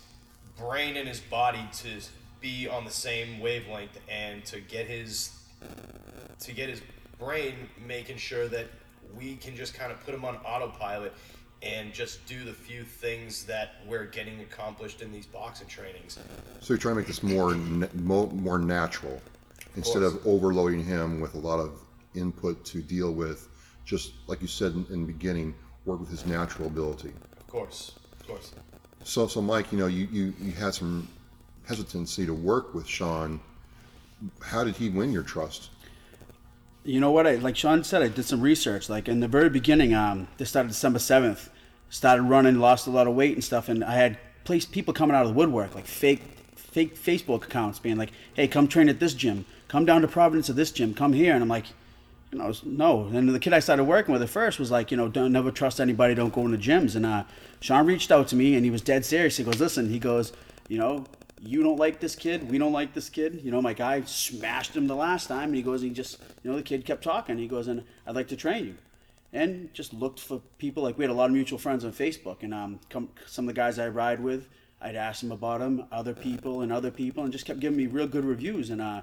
brain 0.58 0.96
and 0.96 1.08
his 1.08 1.20
body 1.20 1.66
to 1.72 2.00
be 2.40 2.68
on 2.68 2.84
the 2.84 2.90
same 2.90 3.40
wavelength 3.40 3.98
and 4.08 4.44
to 4.46 4.60
get 4.60 4.86
his 4.86 5.30
to 6.40 6.52
get 6.52 6.68
his 6.68 6.80
brain 7.18 7.54
making 7.86 8.16
sure 8.16 8.48
that 8.48 8.66
we 9.16 9.36
can 9.36 9.54
just 9.54 9.74
kind 9.74 9.92
of 9.92 10.00
put 10.04 10.14
him 10.14 10.24
on 10.24 10.36
autopilot 10.38 11.12
and 11.62 11.92
just 11.92 12.24
do 12.26 12.42
the 12.44 12.52
few 12.52 12.82
things 12.82 13.44
that 13.44 13.74
we're 13.86 14.06
getting 14.06 14.40
accomplished 14.40 15.02
in 15.02 15.12
these 15.12 15.26
boxing 15.26 15.66
trainings. 15.68 16.18
So 16.60 16.72
you're 16.72 16.78
trying 16.78 16.94
to 16.94 17.00
make 17.00 17.06
this 17.06 17.22
more 17.22 17.54
more 17.54 18.58
natural 18.58 19.20
instead 19.76 20.02
of 20.02 20.26
overloading 20.26 20.84
him 20.84 21.20
with 21.20 21.34
a 21.34 21.38
lot 21.38 21.60
of 21.60 21.78
input 22.14 22.64
to 22.66 22.80
deal 22.80 23.12
with. 23.12 23.48
Just 23.90 24.12
like 24.28 24.40
you 24.40 24.46
said 24.46 24.72
in, 24.74 24.86
in 24.90 25.00
the 25.00 25.12
beginning, 25.12 25.52
work 25.84 25.98
with 25.98 26.10
his 26.10 26.24
natural 26.24 26.68
ability. 26.68 27.12
Of 27.40 27.46
course. 27.48 27.98
Of 28.20 28.26
course. 28.28 28.52
So, 29.02 29.26
so 29.26 29.42
Mike, 29.42 29.72
you 29.72 29.78
know, 29.78 29.88
you, 29.88 30.06
you, 30.12 30.32
you 30.40 30.52
had 30.52 30.74
some 30.74 31.08
hesitancy 31.66 32.24
to 32.24 32.32
work 32.32 32.72
with 32.72 32.86
Sean. 32.86 33.40
How 34.40 34.62
did 34.62 34.76
he 34.76 34.90
win 34.90 35.10
your 35.10 35.24
trust? 35.24 35.70
You 36.84 37.00
know 37.00 37.10
what? 37.10 37.26
I 37.26 37.34
like 37.34 37.56
Sean 37.56 37.82
said. 37.82 38.00
I 38.00 38.06
did 38.06 38.24
some 38.24 38.40
research. 38.40 38.88
Like 38.88 39.08
in 39.08 39.18
the 39.18 39.26
very 39.26 39.50
beginning, 39.50 39.92
um, 39.92 40.28
this 40.36 40.50
started 40.50 40.68
December 40.68 41.00
seventh. 41.00 41.50
Started 41.88 42.22
running, 42.22 42.60
lost 42.60 42.86
a 42.86 42.90
lot 42.90 43.08
of 43.08 43.16
weight 43.16 43.34
and 43.34 43.42
stuff, 43.42 43.68
and 43.68 43.82
I 43.82 43.94
had 43.94 44.18
place 44.44 44.64
people 44.64 44.94
coming 44.94 45.16
out 45.16 45.22
of 45.22 45.28
the 45.30 45.34
woodwork, 45.34 45.74
like 45.74 45.86
fake, 45.86 46.22
fake 46.54 46.94
Facebook 46.94 47.42
accounts, 47.42 47.80
being 47.80 47.96
like, 47.96 48.12
"Hey, 48.34 48.46
come 48.46 48.68
train 48.68 48.88
at 48.88 49.00
this 49.00 49.14
gym. 49.14 49.46
Come 49.66 49.84
down 49.84 50.00
to 50.02 50.06
Providence 50.06 50.48
at 50.48 50.54
this 50.54 50.70
gym. 50.70 50.94
Come 50.94 51.12
here." 51.12 51.34
And 51.34 51.42
I'm 51.42 51.48
like, 51.48 51.66
know, 52.38 52.52
no. 52.64 53.06
And 53.06 53.28
the 53.28 53.38
kid 53.38 53.52
I 53.52 53.58
started 53.58 53.84
working 53.84 54.12
with 54.12 54.22
at 54.22 54.28
first 54.28 54.58
was 54.58 54.70
like, 54.70 54.90
you 54.90 54.96
know, 54.96 55.08
don't 55.08 55.32
never 55.32 55.50
trust 55.50 55.80
anybody. 55.80 56.14
Don't 56.14 56.32
go 56.32 56.44
into 56.44 56.58
gyms. 56.58 56.94
And 56.94 57.04
uh, 57.04 57.24
Sean 57.60 57.86
reached 57.86 58.12
out 58.12 58.28
to 58.28 58.36
me, 58.36 58.54
and 58.54 58.64
he 58.64 58.70
was 58.70 58.82
dead 58.82 59.04
serious. 59.04 59.36
He 59.36 59.44
goes, 59.44 59.58
"Listen," 59.58 59.88
he 59.88 59.98
goes, 59.98 60.32
"You 60.68 60.78
know, 60.78 61.06
you 61.42 61.62
don't 61.62 61.78
like 61.78 62.00
this 62.00 62.14
kid. 62.14 62.50
We 62.50 62.58
don't 62.58 62.72
like 62.72 62.92
this 62.92 63.08
kid. 63.08 63.40
You 63.42 63.50
know, 63.50 63.62
my 63.62 63.72
guy 63.72 64.02
smashed 64.02 64.76
him 64.76 64.86
the 64.86 64.96
last 64.96 65.26
time. 65.26 65.48
And 65.48 65.56
he 65.56 65.62
goes, 65.62 65.80
he 65.80 65.90
just, 65.90 66.18
you 66.42 66.50
know, 66.50 66.56
the 66.56 66.62
kid 66.62 66.84
kept 66.84 67.02
talking. 67.02 67.38
He 67.38 67.48
goes, 67.48 67.66
and 67.66 67.84
I'd 68.06 68.14
like 68.14 68.28
to 68.28 68.36
train 68.36 68.66
you. 68.66 68.74
And 69.32 69.72
just 69.72 69.94
looked 69.94 70.20
for 70.20 70.40
people. 70.58 70.82
Like 70.82 70.98
we 70.98 71.04
had 71.04 71.10
a 71.10 71.14
lot 71.14 71.26
of 71.26 71.32
mutual 71.32 71.58
friends 71.58 71.84
on 71.84 71.92
Facebook, 71.92 72.42
and 72.42 72.52
um, 72.52 72.80
come, 72.90 73.10
some 73.26 73.48
of 73.48 73.54
the 73.54 73.58
guys 73.58 73.78
I 73.78 73.88
ride 73.88 74.20
with, 74.20 74.48
I'd 74.80 74.96
ask 74.96 75.20
them 75.20 75.30
about 75.30 75.60
them, 75.60 75.84
other 75.92 76.14
people, 76.14 76.62
and 76.62 76.72
other 76.72 76.90
people, 76.90 77.22
and 77.22 77.32
just 77.32 77.46
kept 77.46 77.60
giving 77.60 77.78
me 77.78 77.86
real 77.86 78.08
good 78.08 78.24
reviews. 78.24 78.70
And 78.70 78.82
uh, 78.82 79.02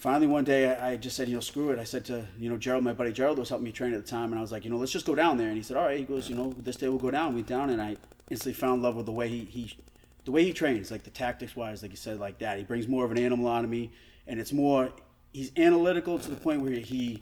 finally, 0.00 0.26
one 0.26 0.44
day, 0.44 0.74
I 0.74 0.92
I 0.92 0.96
just 0.96 1.16
said, 1.16 1.28
you 1.28 1.34
know, 1.34 1.40
screw 1.40 1.70
it. 1.70 1.78
I 1.78 1.84
said 1.84 2.04
to, 2.06 2.26
you 2.38 2.48
know, 2.48 2.56
Gerald, 2.56 2.82
my 2.82 2.92
buddy 2.92 3.12
Gerald 3.12 3.38
was 3.38 3.48
helping 3.48 3.64
me 3.64 3.72
train 3.72 3.92
at 3.94 4.04
the 4.04 4.10
time, 4.10 4.30
and 4.30 4.38
I 4.38 4.40
was 4.40 4.50
like, 4.50 4.64
you 4.64 4.70
know, 4.70 4.76
let's 4.76 4.92
just 4.92 5.06
go 5.06 5.14
down 5.14 5.36
there. 5.36 5.48
And 5.48 5.56
he 5.56 5.62
said, 5.62 5.76
all 5.76 5.84
right. 5.84 5.98
He 5.98 6.04
goes, 6.04 6.28
you 6.28 6.34
know, 6.34 6.54
this 6.58 6.76
day 6.76 6.88
we'll 6.88 6.98
go 6.98 7.10
down. 7.10 7.30
We 7.30 7.36
went 7.36 7.46
down, 7.46 7.70
and 7.70 7.80
I 7.80 7.96
instantly 8.30 8.54
found 8.54 8.78
in 8.78 8.82
love 8.82 8.96
with 8.96 9.06
the 9.06 9.12
way 9.12 9.28
he, 9.28 9.44
he 9.44 9.76
the 10.24 10.30
way 10.30 10.44
he 10.44 10.52
trains, 10.52 10.90
like 10.90 11.04
the 11.04 11.10
tactics 11.10 11.54
wise, 11.54 11.82
like 11.82 11.90
you 11.90 11.96
said, 11.96 12.18
like 12.18 12.38
that. 12.38 12.58
He 12.58 12.64
brings 12.64 12.88
more 12.88 13.04
of 13.04 13.10
an 13.10 13.18
animal 13.18 13.48
out 13.48 13.64
of 13.64 13.70
me, 13.70 13.90
and 14.26 14.40
it's 14.40 14.52
more. 14.52 14.90
He's 15.32 15.52
analytical 15.56 16.18
to 16.18 16.30
the 16.30 16.36
point 16.36 16.62
where 16.62 16.72
he 16.72 17.20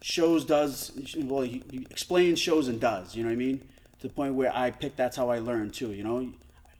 shows, 0.00 0.44
does 0.44 0.92
well. 1.16 1.42
He, 1.42 1.62
he 1.70 1.86
explains, 1.90 2.38
shows, 2.38 2.68
and 2.68 2.80
does. 2.80 3.14
You 3.14 3.24
know 3.24 3.28
what 3.28 3.34
I 3.34 3.36
mean? 3.36 3.58
To 4.00 4.08
the 4.08 4.14
point 4.14 4.34
where 4.34 4.54
I 4.54 4.70
pick. 4.70 4.96
That's 4.96 5.16
how 5.16 5.28
I 5.28 5.40
learn 5.40 5.70
too. 5.70 5.92
You 5.92 6.04
know, 6.04 6.32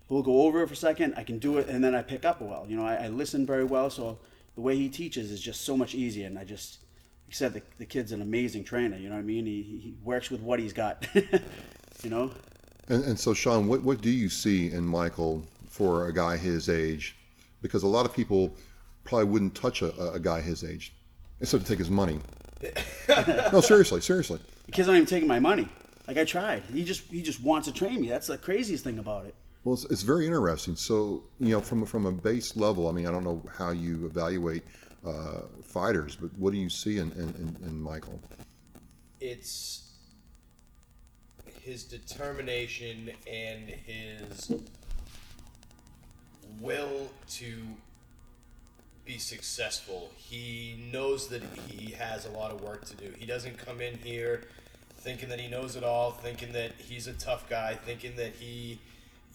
we'll 0.09 0.23
go 0.23 0.42
over 0.42 0.62
it 0.62 0.68
for 0.68 0.75
a 0.75 0.76
second. 0.76 1.14
I 1.16 1.25
can 1.25 1.38
do 1.38 1.59
it, 1.59 1.68
and 1.68 1.83
then 1.83 1.95
I 1.95 2.02
pick 2.02 2.25
up 2.25 2.40
well. 2.40 2.64
You 2.68 2.76
know, 2.76 2.87
I, 2.87 2.95
I 2.95 3.09
listen 3.09 3.45
very 3.45 3.64
well, 3.64 3.90
so 3.90 4.18
the 4.56 4.62
way 4.62 4.76
he 4.76 4.88
teaches 4.88 5.30
is 5.30 5.40
just 5.40 5.60
so 5.60 5.76
much 5.76 5.94
easier. 5.94 6.26
And 6.26 6.38
I 6.38 6.44
just, 6.44 6.78
like 7.26 7.32
I 7.32 7.34
said, 7.34 7.52
the, 7.54 7.62
the 7.78 7.86
kid's 7.86 8.10
an 8.10 8.22
amazing 8.22 8.64
trainer. 8.64 8.96
You 8.96 9.10
know 9.10 9.14
what 9.14 9.20
I 9.20 9.25
mean? 9.25 9.46
He, 9.46 9.62
he 9.62 9.94
works 10.02 10.30
with 10.30 10.40
what 10.40 10.58
he's 10.58 10.72
got. 10.72 11.06
you 12.02 12.10
know. 12.10 12.32
And, 12.88 13.04
and 13.04 13.20
so, 13.20 13.34
Sean, 13.34 13.68
what, 13.68 13.82
what 13.82 14.00
do 14.00 14.10
you 14.10 14.28
see 14.28 14.72
in 14.72 14.84
Michael 14.84 15.44
for 15.68 16.08
a 16.08 16.12
guy 16.12 16.36
his 16.36 16.68
age? 16.68 17.16
Because 17.60 17.82
a 17.82 17.88
lot 17.88 18.06
of 18.06 18.14
people 18.14 18.56
probably 19.04 19.26
wouldn't 19.26 19.54
touch 19.54 19.82
a, 19.82 20.12
a 20.12 20.18
guy 20.18 20.40
his 20.40 20.64
age, 20.64 20.94
except 21.40 21.64
to 21.64 21.68
take 21.68 21.78
his 21.78 21.90
money. 21.90 22.18
no, 23.52 23.60
seriously, 23.60 24.00
seriously. 24.00 24.40
The 24.66 24.72
kid's 24.72 24.88
not 24.88 24.94
even 24.94 25.06
taking 25.06 25.28
my 25.28 25.38
money. 25.38 25.68
Like 26.08 26.16
I 26.16 26.25
tried. 26.25 26.62
He 26.72 26.84
just 26.84 27.02
he 27.10 27.20
just 27.20 27.42
wants 27.42 27.66
to 27.66 27.75
train 27.75 28.00
me. 28.00 28.08
That's 28.08 28.28
the 28.28 28.38
craziest 28.38 28.84
thing 28.84 28.98
about 28.98 29.26
it. 29.26 29.34
Well, 29.66 29.75
it's, 29.75 29.85
it's 29.87 30.02
very 30.02 30.26
interesting. 30.26 30.76
So, 30.76 31.25
you 31.40 31.50
know, 31.50 31.61
from 31.61 31.85
from 31.87 32.06
a 32.06 32.12
base 32.12 32.56
level, 32.56 32.88
I 32.88 32.92
mean, 32.92 33.04
I 33.04 33.11
don't 33.11 33.25
know 33.25 33.42
how 33.58 33.70
you 33.70 34.06
evaluate 34.06 34.62
uh, 35.04 35.40
fighters, 35.64 36.14
but 36.14 36.30
what 36.38 36.52
do 36.52 36.58
you 36.58 36.70
see 36.70 36.99
in, 36.99 37.11
in, 37.12 37.30
in, 37.30 37.56
in 37.66 37.80
Michael? 37.80 38.20
It's 39.20 39.90
his 41.61 41.82
determination 41.82 43.11
and 43.26 43.68
his 43.68 44.52
will 46.61 47.11
to 47.30 47.56
be 49.04 49.18
successful. 49.18 50.12
He 50.14 50.88
knows 50.92 51.26
that 51.26 51.42
he 51.66 51.90
has 51.90 52.25
a 52.25 52.30
lot 52.30 52.52
of 52.52 52.61
work 52.61 52.85
to 52.85 52.94
do. 52.94 53.12
He 53.18 53.26
doesn't 53.26 53.58
come 53.58 53.80
in 53.80 53.99
here 53.99 54.44
thinking 54.99 55.28
that 55.30 55.40
he 55.40 55.49
knows 55.49 55.75
it 55.75 55.82
all, 55.82 56.12
thinking 56.12 56.52
that 56.52 56.70
he's 56.78 57.08
a 57.08 57.14
tough 57.14 57.49
guy, 57.49 57.75
thinking 57.75 58.14
that 58.14 58.37
he, 58.37 58.78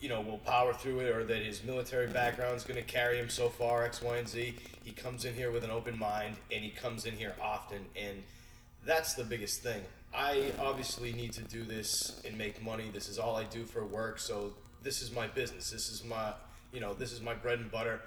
you 0.02 0.10
know, 0.10 0.20
will 0.20 0.40
power 0.40 0.74
through 0.74 1.00
it 1.00 1.16
or 1.16 1.24
that 1.24 1.44
his 1.44 1.64
military 1.64 2.08
background 2.08 2.58
is 2.58 2.64
going 2.64 2.84
to 2.84 2.86
carry 2.86 3.18
him 3.18 3.30
so 3.30 3.48
far, 3.50 3.84
X, 3.84 4.02
Y, 4.02 4.18
and 4.18 4.28
Z. 4.28 4.56
He 4.84 4.92
comes 4.92 5.26
in 5.26 5.36
here 5.36 5.52
with 5.52 5.64
an 5.64 5.70
open 5.70 5.98
mind 5.98 6.36
and 6.52 6.64
he 6.64 6.72
comes 6.72 7.06
in 7.06 7.16
here 7.16 7.36
often. 7.40 7.86
And 7.96 8.24
that's 8.84 9.14
the 9.14 9.24
biggest 9.24 9.62
thing. 9.62 9.82
I 10.14 10.52
obviously 10.60 11.14
need 11.14 11.34
to 11.34 11.44
do 11.44 11.64
this 11.64 12.20
and 12.26 12.36
make 12.36 12.62
money. 12.64 12.90
This 12.92 13.08
is 13.10 13.20
all 13.20 13.36
I 13.36 13.44
do 13.44 13.64
for 13.64 13.86
work. 13.86 14.20
So 14.20 14.54
this 14.82 15.04
is 15.04 15.14
my 15.14 15.28
business. 15.28 15.70
This 15.70 15.90
is 15.90 16.04
my, 16.04 16.34
you 16.74 16.80
know, 16.80 16.96
this 16.96 17.14
is 17.14 17.22
my 17.22 17.36
bread 17.36 17.60
and 17.60 17.72
butter. 17.72 18.02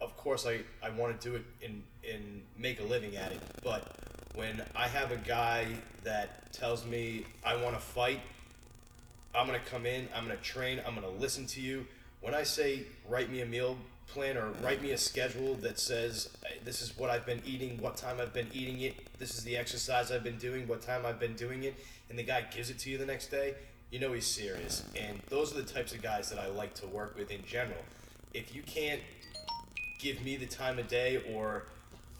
Of 0.00 0.16
course, 0.16 0.46
I, 0.46 0.60
I 0.82 0.90
want 0.90 1.20
to 1.20 1.28
do 1.28 1.36
it 1.36 1.44
and, 1.62 1.82
and 2.10 2.42
make 2.58 2.80
a 2.80 2.84
living 2.84 3.16
at 3.16 3.32
it. 3.32 3.40
But 3.62 3.94
when 4.34 4.62
I 4.74 4.88
have 4.88 5.12
a 5.12 5.16
guy 5.16 5.66
that 6.04 6.52
tells 6.52 6.86
me 6.86 7.26
I 7.44 7.54
want 7.56 7.74
to 7.74 7.80
fight, 7.80 8.20
I'm 9.34 9.46
going 9.46 9.58
to 9.58 9.66
come 9.66 9.86
in, 9.86 10.08
I'm 10.14 10.26
going 10.26 10.36
to 10.36 10.42
train, 10.42 10.80
I'm 10.86 10.94
going 10.94 11.06
to 11.06 11.20
listen 11.20 11.46
to 11.46 11.60
you. 11.60 11.86
When 12.20 12.34
I 12.34 12.42
say 12.42 12.84
write 13.08 13.30
me 13.30 13.40
a 13.40 13.46
meal 13.46 13.76
plan 14.06 14.36
or 14.36 14.50
write 14.62 14.82
me 14.82 14.90
a 14.90 14.98
schedule 14.98 15.54
that 15.56 15.78
says 15.78 16.28
this 16.64 16.82
is 16.82 16.96
what 16.98 17.08
I've 17.10 17.24
been 17.24 17.40
eating, 17.46 17.80
what 17.80 17.96
time 17.96 18.18
I've 18.20 18.34
been 18.34 18.48
eating 18.52 18.80
it, 18.82 18.94
this 19.18 19.36
is 19.36 19.44
the 19.44 19.56
exercise 19.56 20.12
I've 20.12 20.22
been 20.22 20.38
doing, 20.38 20.68
what 20.68 20.82
time 20.82 21.06
I've 21.06 21.18
been 21.18 21.34
doing 21.34 21.64
it, 21.64 21.74
and 22.10 22.18
the 22.18 22.22
guy 22.22 22.44
gives 22.54 22.68
it 22.70 22.78
to 22.80 22.90
you 22.90 22.98
the 22.98 23.06
next 23.06 23.28
day, 23.28 23.54
you 23.90 23.98
know 23.98 24.12
he's 24.12 24.26
serious. 24.26 24.84
And 25.00 25.20
those 25.28 25.52
are 25.52 25.60
the 25.60 25.70
types 25.70 25.94
of 25.94 26.02
guys 26.02 26.28
that 26.30 26.38
I 26.38 26.48
like 26.48 26.74
to 26.74 26.86
work 26.86 27.16
with 27.16 27.30
in 27.30 27.44
general. 27.46 27.82
If 28.34 28.54
you 28.54 28.62
can't 28.62 29.00
give 29.98 30.22
me 30.22 30.36
the 30.36 30.46
time 30.46 30.78
of 30.78 30.88
day 30.88 31.22
or 31.32 31.64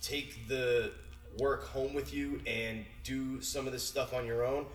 take 0.00 0.48
the 0.48 0.92
work 1.38 1.66
home 1.68 1.94
with 1.94 2.12
you 2.12 2.40
and 2.46 2.84
do 3.04 3.40
some 3.40 3.66
of 3.66 3.72
this 3.72 3.82
stuff 3.82 4.12
on 4.12 4.26
your 4.26 4.44
own, 4.44 4.66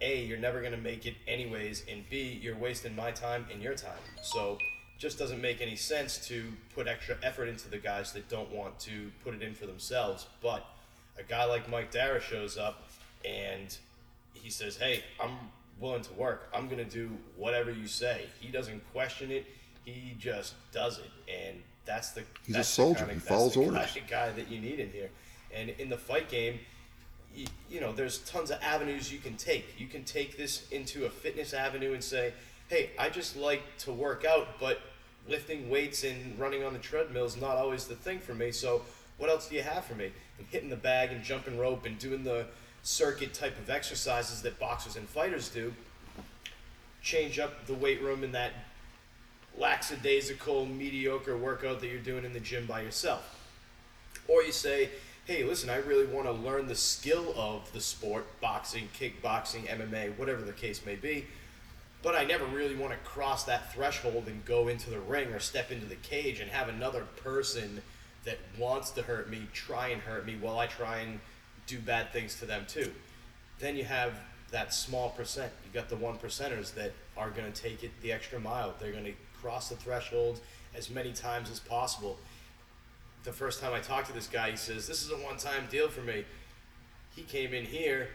A, 0.00 0.24
you're 0.24 0.38
never 0.38 0.60
going 0.60 0.72
to 0.72 0.78
make 0.78 1.06
it 1.06 1.14
anyways, 1.26 1.84
and 1.90 2.04
B, 2.10 2.38
you're 2.42 2.56
wasting 2.56 2.94
my 2.96 3.10
time 3.10 3.46
and 3.52 3.62
your 3.62 3.74
time. 3.74 3.92
So 4.22 4.58
just 4.98 5.18
doesn't 5.18 5.40
make 5.40 5.60
any 5.60 5.76
sense 5.76 6.26
to 6.28 6.44
put 6.74 6.86
extra 6.86 7.16
effort 7.22 7.46
into 7.48 7.68
the 7.68 7.78
guys 7.78 8.12
that 8.12 8.28
don't 8.28 8.50
want 8.50 8.78
to 8.80 9.10
put 9.22 9.34
it 9.34 9.42
in 9.42 9.54
for 9.54 9.66
themselves. 9.66 10.26
But 10.42 10.64
a 11.18 11.22
guy 11.22 11.44
like 11.44 11.68
Mike 11.70 11.90
Dara 11.90 12.20
shows 12.20 12.56
up 12.58 12.88
and 13.24 13.76
he 14.34 14.50
says, 14.50 14.76
Hey, 14.76 15.02
I'm 15.22 15.32
willing 15.80 16.02
to 16.02 16.12
work. 16.14 16.48
I'm 16.54 16.68
going 16.68 16.84
to 16.84 16.90
do 16.90 17.10
whatever 17.36 17.70
you 17.70 17.86
say. 17.86 18.26
He 18.40 18.48
doesn't 18.48 18.82
question 18.92 19.30
it, 19.30 19.46
he 19.84 20.14
just 20.18 20.54
does 20.72 20.98
it. 20.98 21.10
And 21.28 21.58
that's 21.86 22.10
the 22.10 22.22
He's 22.46 22.54
a 22.54 22.58
that's 22.58 22.68
the 22.68 22.74
soldier. 22.74 22.98
kinda- 23.00 23.14
He 23.14 23.18
that's 23.20 23.28
follows 23.28 23.54
the 23.54 23.60
orders. 23.60 23.78
kind 23.92 23.96
of 24.04 24.06
guy 24.10 24.30
that 24.32 24.50
you 24.50 24.60
need 24.60 24.80
in 24.80 24.90
here. 24.90 25.10
And 25.54 25.70
in 25.70 25.88
the 25.88 25.98
fight 25.98 26.28
game, 26.28 26.60
you, 27.34 27.46
you 27.70 27.80
know, 27.80 27.92
there's 27.92 28.18
tons 28.20 28.50
of 28.50 28.62
avenues 28.62 29.12
you 29.12 29.18
can 29.18 29.36
take. 29.36 29.78
You 29.78 29.86
can 29.86 30.04
take 30.04 30.36
this 30.36 30.68
into 30.70 31.06
a 31.06 31.10
fitness 31.10 31.52
avenue 31.52 31.92
and 31.92 32.02
say, 32.02 32.32
hey, 32.68 32.90
I 32.98 33.08
just 33.08 33.36
like 33.36 33.62
to 33.78 33.92
work 33.92 34.24
out, 34.24 34.60
but 34.60 34.80
lifting 35.28 35.68
weights 35.70 36.04
and 36.04 36.38
running 36.38 36.64
on 36.64 36.72
the 36.72 36.78
treadmill 36.78 37.24
is 37.24 37.36
not 37.36 37.56
always 37.56 37.86
the 37.86 37.94
thing 37.94 38.18
for 38.18 38.34
me. 38.34 38.52
So, 38.52 38.82
what 39.16 39.30
else 39.30 39.48
do 39.48 39.54
you 39.54 39.62
have 39.62 39.84
for 39.84 39.94
me? 39.94 40.10
And 40.38 40.46
hitting 40.50 40.68
the 40.68 40.76
bag 40.76 41.12
and 41.12 41.22
jumping 41.22 41.56
rope 41.56 41.86
and 41.86 41.98
doing 41.98 42.24
the 42.24 42.46
circuit 42.82 43.32
type 43.32 43.56
of 43.58 43.70
exercises 43.70 44.42
that 44.42 44.58
boxers 44.58 44.96
and 44.96 45.08
fighters 45.08 45.48
do. 45.48 45.72
Change 47.00 47.38
up 47.38 47.66
the 47.66 47.74
weight 47.74 48.02
room 48.02 48.24
in 48.24 48.32
that 48.32 48.52
lackadaisical, 49.56 50.66
mediocre 50.66 51.36
workout 51.36 51.80
that 51.80 51.86
you're 51.86 51.98
doing 52.00 52.24
in 52.24 52.32
the 52.32 52.40
gym 52.40 52.66
by 52.66 52.80
yourself. 52.82 53.40
Or 54.26 54.42
you 54.42 54.52
say, 54.52 54.90
hey, 55.26 55.42
listen, 55.42 55.70
I 55.70 55.76
really 55.76 56.04
want 56.04 56.26
to 56.26 56.32
learn 56.32 56.66
the 56.66 56.74
skill 56.74 57.32
of 57.34 57.72
the 57.72 57.80
sport 57.80 58.26
boxing, 58.42 58.88
kickboxing, 58.98 59.66
MMA, 59.66 60.18
whatever 60.18 60.42
the 60.42 60.52
case 60.52 60.84
may 60.84 60.96
be. 60.96 61.24
But 62.02 62.14
I 62.14 62.24
never 62.24 62.44
really 62.44 62.76
want 62.76 62.92
to 62.92 62.98
cross 62.98 63.44
that 63.44 63.72
threshold 63.72 64.24
and 64.26 64.44
go 64.44 64.68
into 64.68 64.90
the 64.90 65.00
ring 65.00 65.28
or 65.28 65.40
step 65.40 65.70
into 65.72 65.86
the 65.86 65.96
cage 65.96 66.40
and 66.40 66.50
have 66.50 66.68
another 66.68 67.04
person 67.16 67.80
that 68.24 68.36
wants 68.58 68.90
to 68.90 69.02
hurt 69.02 69.30
me 69.30 69.46
try 69.54 69.88
and 69.88 70.02
hurt 70.02 70.26
me 70.26 70.36
while 70.38 70.58
I 70.58 70.66
try 70.66 70.98
and 70.98 71.18
do 71.66 71.78
bad 71.78 72.12
things 72.12 72.38
to 72.40 72.44
them 72.44 72.66
too. 72.68 72.92
Then 73.58 73.76
you 73.76 73.84
have 73.84 74.12
that 74.50 74.74
small 74.74 75.08
percent. 75.10 75.50
You 75.64 75.72
got 75.72 75.88
the 75.88 75.96
one 75.96 76.18
percenters 76.18 76.74
that 76.74 76.92
are 77.16 77.30
going 77.30 77.50
to 77.50 77.62
take 77.62 77.82
it 77.82 77.90
the 78.02 78.12
extra 78.12 78.38
mile. 78.38 78.74
They're 78.78 78.92
going 78.92 79.04
to 79.04 79.14
cross 79.40 79.70
the 79.70 79.76
threshold 79.76 80.40
as 80.74 80.90
many 80.90 81.12
times 81.12 81.50
as 81.50 81.60
possible 81.60 82.18
the 83.24 83.32
first 83.32 83.60
time 83.60 83.72
I 83.72 83.80
talked 83.80 84.06
to 84.08 84.12
this 84.12 84.26
guy, 84.26 84.50
he 84.50 84.56
says, 84.56 84.86
This 84.86 85.02
is 85.02 85.10
a 85.10 85.16
one 85.16 85.36
time 85.36 85.66
deal 85.70 85.88
for 85.88 86.02
me. 86.02 86.24
He 87.16 87.22
came 87.22 87.54
in 87.54 87.64
here 87.64 88.08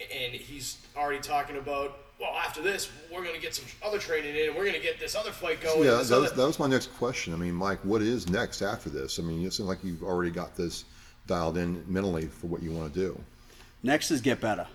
and 0.00 0.32
he's 0.32 0.78
already 0.96 1.20
talking 1.20 1.56
about, 1.56 1.98
well, 2.20 2.34
after 2.34 2.62
this, 2.62 2.90
we're 3.12 3.22
going 3.22 3.34
to 3.34 3.40
get 3.40 3.54
some 3.54 3.64
other 3.84 3.98
training 3.98 4.36
in 4.36 4.54
we're 4.54 4.64
going 4.64 4.74
to 4.74 4.80
get 4.80 5.00
this 5.00 5.14
other 5.14 5.30
fight 5.30 5.60
going. 5.60 5.84
Yeah, 5.84 6.02
that 6.02 6.20
was, 6.20 6.32
that 6.32 6.46
was 6.46 6.58
my 6.58 6.66
next 6.66 6.94
question. 6.98 7.32
I 7.32 7.36
mean, 7.36 7.54
Mike, 7.54 7.80
what 7.82 8.02
is 8.02 8.28
next 8.28 8.62
after 8.62 8.90
this? 8.90 9.18
I 9.18 9.22
mean, 9.22 9.44
it 9.44 9.52
seems 9.52 9.68
like 9.68 9.82
you've 9.82 10.02
already 10.02 10.30
got 10.30 10.56
this 10.56 10.84
dialed 11.26 11.56
in 11.56 11.84
mentally 11.86 12.26
for 12.26 12.48
what 12.48 12.62
you 12.62 12.72
want 12.72 12.92
to 12.92 12.98
do. 12.98 13.20
Next 13.82 14.10
is 14.10 14.20
get 14.20 14.40
better. 14.40 14.66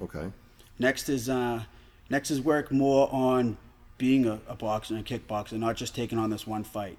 Okay. 0.00 0.30
Next 0.78 1.08
is 1.08 1.30
uh, 1.30 1.62
next 2.10 2.30
is 2.30 2.40
work 2.40 2.70
more 2.70 3.08
on 3.10 3.56
being 3.96 4.26
a, 4.26 4.38
a 4.46 4.54
boxer 4.54 4.94
and 4.94 5.06
a 5.06 5.18
kickboxer, 5.18 5.52
not 5.52 5.76
just 5.76 5.94
taking 5.94 6.18
on 6.18 6.28
this 6.28 6.46
one 6.46 6.62
fight. 6.64 6.98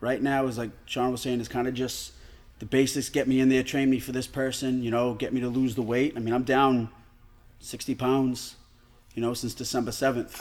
Right 0.00 0.22
now 0.22 0.46
is 0.46 0.58
like 0.58 0.70
Sean 0.84 1.10
was 1.10 1.22
saying, 1.22 1.40
is 1.40 1.48
kind 1.48 1.66
of 1.66 1.74
just 1.74 2.12
the 2.58 2.66
basics. 2.66 3.08
Get 3.08 3.28
me 3.28 3.40
in 3.40 3.48
there, 3.48 3.62
train 3.62 3.90
me 3.90 3.98
for 3.98 4.12
this 4.12 4.26
person. 4.26 4.82
You 4.82 4.90
know, 4.90 5.14
get 5.14 5.32
me 5.32 5.40
to 5.40 5.48
lose 5.48 5.74
the 5.74 5.82
weight. 5.82 6.14
I 6.16 6.20
mean, 6.20 6.34
I'm 6.34 6.44
down 6.44 6.90
sixty 7.60 7.94
pounds. 7.94 8.56
You 9.14 9.22
know, 9.22 9.32
since 9.34 9.54
December 9.54 9.92
seventh 9.92 10.40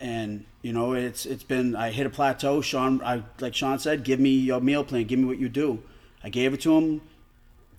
and 0.00 0.44
you 0.60 0.72
know 0.72 0.92
it's 0.92 1.24
it's 1.24 1.44
been 1.44 1.76
I 1.76 1.90
hit 1.90 2.06
a 2.06 2.10
plateau. 2.10 2.60
Sean, 2.60 3.00
I 3.02 3.22
like 3.40 3.54
Sean 3.54 3.78
said, 3.78 4.04
give 4.04 4.20
me 4.20 4.30
your 4.30 4.60
meal 4.60 4.84
plan, 4.84 5.04
give 5.04 5.18
me 5.18 5.24
what 5.24 5.38
you 5.38 5.48
do. 5.48 5.82
I 6.22 6.28
gave 6.28 6.54
it 6.54 6.60
to 6.62 6.76
him. 6.76 7.00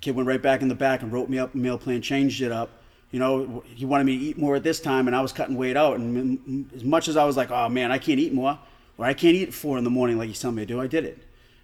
Kid 0.01 0.15
went 0.15 0.27
right 0.27 0.41
back 0.41 0.61
in 0.61 0.67
the 0.67 0.75
back 0.75 1.01
and 1.01 1.11
wrote 1.11 1.29
me 1.29 1.39
up 1.39 1.53
a 1.53 1.57
meal 1.57 1.77
plan, 1.77 2.01
changed 2.01 2.41
it 2.41 2.51
up. 2.51 2.69
You 3.11 3.19
know, 3.19 3.63
he 3.67 3.85
wanted 3.85 4.05
me 4.05 4.17
to 4.17 4.23
eat 4.25 4.37
more 4.37 4.55
at 4.55 4.63
this 4.63 4.79
time, 4.79 5.07
and 5.07 5.15
I 5.15 5.21
was 5.21 5.31
cutting 5.31 5.55
weight 5.55 5.77
out. 5.77 5.97
And 5.97 6.69
as 6.75 6.83
much 6.83 7.07
as 7.07 7.15
I 7.15 7.23
was 7.25 7.37
like, 7.37 7.51
oh 7.51 7.69
man, 7.69 7.91
I 7.91 7.97
can't 7.97 8.19
eat 8.19 8.33
more, 8.33 8.59
or 8.97 9.05
I 9.05 9.13
can't 9.13 9.35
eat 9.35 9.49
at 9.49 9.53
four 9.53 9.77
in 9.77 9.83
the 9.83 9.89
morning 9.89 10.17
like 10.17 10.27
he's 10.27 10.39
telling 10.39 10.55
me 10.55 10.63
to 10.63 10.73
do, 10.73 10.81
I 10.81 10.87
did 10.87 11.05
it. 11.05 11.19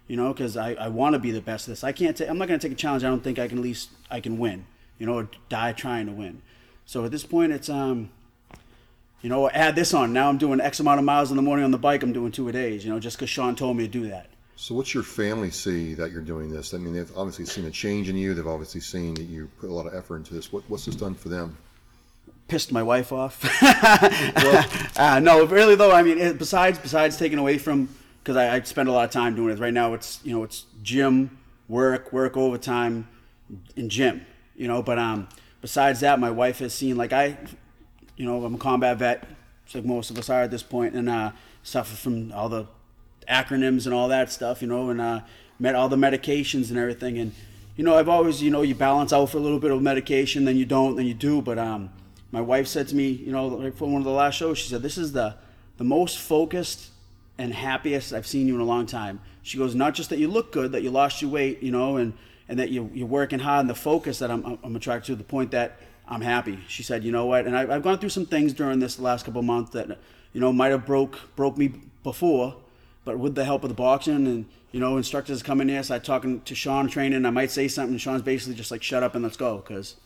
You 0.08 0.16
know, 0.16 0.32
because 0.32 0.56
I, 0.56 0.74
I 0.74 0.88
want 0.88 1.14
to 1.14 1.18
be 1.18 1.30
the 1.30 1.40
best 1.40 1.68
of 1.68 1.72
this. 1.72 1.84
I 1.84 1.92
can't. 1.92 2.20
i 2.20 2.26
I'm 2.26 2.36
not 2.36 2.48
going 2.48 2.58
to 2.58 2.68
take 2.68 2.76
a 2.76 2.78
challenge. 2.78 3.04
I 3.04 3.08
don't 3.08 3.22
think 3.22 3.38
I 3.38 3.48
can 3.48 3.58
at 3.58 3.64
least 3.64 3.90
I 4.10 4.20
can 4.20 4.38
win. 4.38 4.66
You 4.98 5.06
know, 5.06 5.14
or 5.14 5.28
die 5.48 5.72
trying 5.72 6.06
to 6.06 6.12
win. 6.12 6.42
So 6.84 7.04
at 7.04 7.10
this 7.10 7.24
point, 7.24 7.52
it's 7.52 7.68
um 7.68 8.10
you 9.22 9.28
know, 9.28 9.48
add 9.50 9.76
this 9.76 9.94
on. 9.94 10.12
Now 10.12 10.28
I'm 10.28 10.38
doing 10.38 10.60
X 10.60 10.80
amount 10.80 10.98
of 10.98 11.04
miles 11.04 11.30
in 11.30 11.36
the 11.36 11.42
morning 11.42 11.64
on 11.64 11.70
the 11.70 11.78
bike. 11.78 12.02
I'm 12.02 12.12
doing 12.12 12.32
two 12.32 12.48
a 12.48 12.52
days. 12.52 12.84
You 12.84 12.92
know, 12.92 12.98
just 12.98 13.16
because 13.16 13.30
Sean 13.30 13.54
told 13.54 13.76
me 13.76 13.84
to 13.84 13.90
do 13.90 14.08
that. 14.08 14.26
So, 14.56 14.74
what's 14.74 14.92
your 14.92 15.02
family 15.02 15.50
see 15.50 15.94
that 15.94 16.12
you're 16.12 16.22
doing 16.22 16.50
this? 16.50 16.74
I 16.74 16.78
mean, 16.78 16.92
they've 16.94 17.10
obviously 17.16 17.46
seen 17.46 17.64
a 17.64 17.70
change 17.70 18.08
in 18.08 18.16
you. 18.16 18.34
They've 18.34 18.46
obviously 18.46 18.80
seen 18.80 19.14
that 19.14 19.24
you 19.24 19.48
put 19.58 19.70
a 19.70 19.72
lot 19.72 19.86
of 19.86 19.94
effort 19.94 20.16
into 20.16 20.34
this. 20.34 20.52
What, 20.52 20.62
what's 20.68 20.84
this 20.84 20.94
done 20.94 21.14
for 21.14 21.28
them? 21.28 21.56
Pissed 22.52 22.70
my 22.70 22.82
wife 22.82 23.12
off. 23.12 23.42
uh, 24.98 25.20
no, 25.20 25.44
really 25.44 25.74
though. 25.74 25.92
I 25.92 26.02
mean, 26.02 26.18
it, 26.18 26.38
besides 26.38 26.78
besides 26.78 27.16
taking 27.16 27.38
away 27.38 27.56
from 27.56 27.88
because 28.22 28.36
I, 28.36 28.56
I 28.56 28.60
spend 28.60 28.90
a 28.90 28.92
lot 28.92 29.04
of 29.04 29.10
time 29.10 29.34
doing 29.34 29.54
it. 29.56 29.58
Right 29.58 29.72
now, 29.72 29.94
it's 29.94 30.20
you 30.22 30.34
know 30.34 30.42
it's 30.42 30.66
gym, 30.82 31.38
work, 31.66 32.12
work 32.12 32.36
overtime, 32.36 33.08
and 33.74 33.90
gym. 33.90 34.26
You 34.54 34.68
know, 34.68 34.82
but 34.82 34.98
um, 34.98 35.28
besides 35.62 36.00
that, 36.00 36.20
my 36.20 36.30
wife 36.30 36.58
has 36.58 36.74
seen 36.74 36.96
like 36.96 37.14
I 37.14 37.38
you 38.16 38.26
know, 38.26 38.44
I'm 38.44 38.54
a 38.54 38.58
combat 38.58 38.98
vet, 38.98 39.26
like 39.74 39.84
most 39.84 40.10
of 40.10 40.18
us 40.18 40.28
are 40.28 40.42
at 40.42 40.50
this 40.50 40.62
point, 40.62 40.94
and 40.94 41.08
uh, 41.08 41.32
suffer 41.62 41.96
from 41.96 42.32
all 42.32 42.48
the 42.48 42.66
acronyms 43.28 43.86
and 43.86 43.94
all 43.94 44.08
that 44.08 44.30
stuff, 44.30 44.62
you 44.62 44.68
know, 44.68 44.90
and 44.90 45.00
uh, 45.00 45.20
met 45.58 45.74
all 45.74 45.88
the 45.88 45.96
medications 45.96 46.68
and 46.68 46.78
everything. 46.78 47.18
And, 47.18 47.32
you 47.76 47.84
know, 47.84 47.96
I've 47.96 48.08
always, 48.08 48.42
you 48.42 48.50
know, 48.50 48.62
you 48.62 48.74
balance 48.74 49.12
out 49.12 49.30
for 49.30 49.38
a 49.38 49.40
little 49.40 49.58
bit 49.58 49.70
of 49.70 49.80
medication, 49.80 50.44
then 50.44 50.56
you 50.56 50.66
don't, 50.66 50.96
then 50.96 51.06
you 51.06 51.14
do. 51.14 51.40
But 51.40 51.58
um, 51.58 51.90
my 52.32 52.40
wife 52.40 52.66
said 52.66 52.88
to 52.88 52.96
me, 52.96 53.10
you 53.10 53.30
know, 53.30 53.46
like 53.46 53.76
for 53.76 53.86
one 53.86 54.00
of 54.00 54.04
the 54.04 54.10
last 54.10 54.34
shows, 54.34 54.58
she 54.58 54.68
said, 54.68 54.82
this 54.82 54.98
is 54.98 55.12
the, 55.12 55.36
the 55.76 55.84
most 55.84 56.18
focused 56.18 56.90
and 57.38 57.52
happiest 57.52 58.12
I've 58.12 58.26
seen 58.26 58.48
you 58.48 58.54
in 58.54 58.60
a 58.60 58.64
long 58.64 58.86
time. 58.86 59.20
She 59.42 59.58
goes, 59.58 59.74
not 59.74 59.94
just 59.94 60.10
that 60.10 60.18
you 60.18 60.28
look 60.28 60.50
good, 60.50 60.72
that 60.72 60.82
you 60.82 60.90
lost 60.90 61.20
your 61.20 61.30
weight, 61.30 61.62
you 61.62 61.70
know, 61.70 61.98
and, 61.98 62.14
and 62.48 62.58
that 62.58 62.70
you, 62.70 62.90
you're 62.94 63.06
working 63.06 63.38
hard 63.38 63.60
and 63.60 63.70
the 63.70 63.74
focus 63.74 64.18
that 64.20 64.30
I'm, 64.30 64.58
I'm 64.64 64.74
attracted 64.74 65.12
to, 65.12 65.16
the 65.16 65.24
point 65.24 65.50
that 65.50 65.78
I'm 66.08 66.22
happy. 66.22 66.58
She 66.68 66.82
said, 66.82 67.04
you 67.04 67.12
know 67.12 67.26
what? 67.26 67.46
And 67.46 67.56
I, 67.56 67.66
have 67.66 67.82
gone 67.82 67.98
through 67.98 68.08
some 68.08 68.26
things 68.26 68.54
during 68.54 68.78
this 68.78 68.98
last 68.98 69.26
couple 69.26 69.42
months 69.42 69.72
that, 69.72 69.98
you 70.32 70.40
know, 70.40 70.52
might 70.52 70.70
have 70.70 70.86
broke 70.86 71.18
broke 71.36 71.58
me 71.58 71.74
before, 72.02 72.56
but 73.04 73.18
with 73.18 73.34
the 73.34 73.44
help 73.44 73.62
of 73.62 73.68
the 73.68 73.74
boxing 73.74 74.26
and 74.26 74.46
you 74.70 74.80
know 74.80 74.96
instructors 74.96 75.42
coming 75.42 75.68
in, 75.68 75.84
I 75.90 75.98
talking 75.98 76.40
to 76.42 76.54
Sean 76.54 76.88
training, 76.88 77.26
I 77.26 77.30
might 77.30 77.50
say 77.50 77.68
something. 77.68 77.98
Sean's 77.98 78.22
basically 78.22 78.54
just 78.54 78.70
like, 78.70 78.82
shut 78.82 79.02
up 79.02 79.14
and 79.14 79.22
let's 79.22 79.36
go, 79.36 79.58
because. 79.58 79.96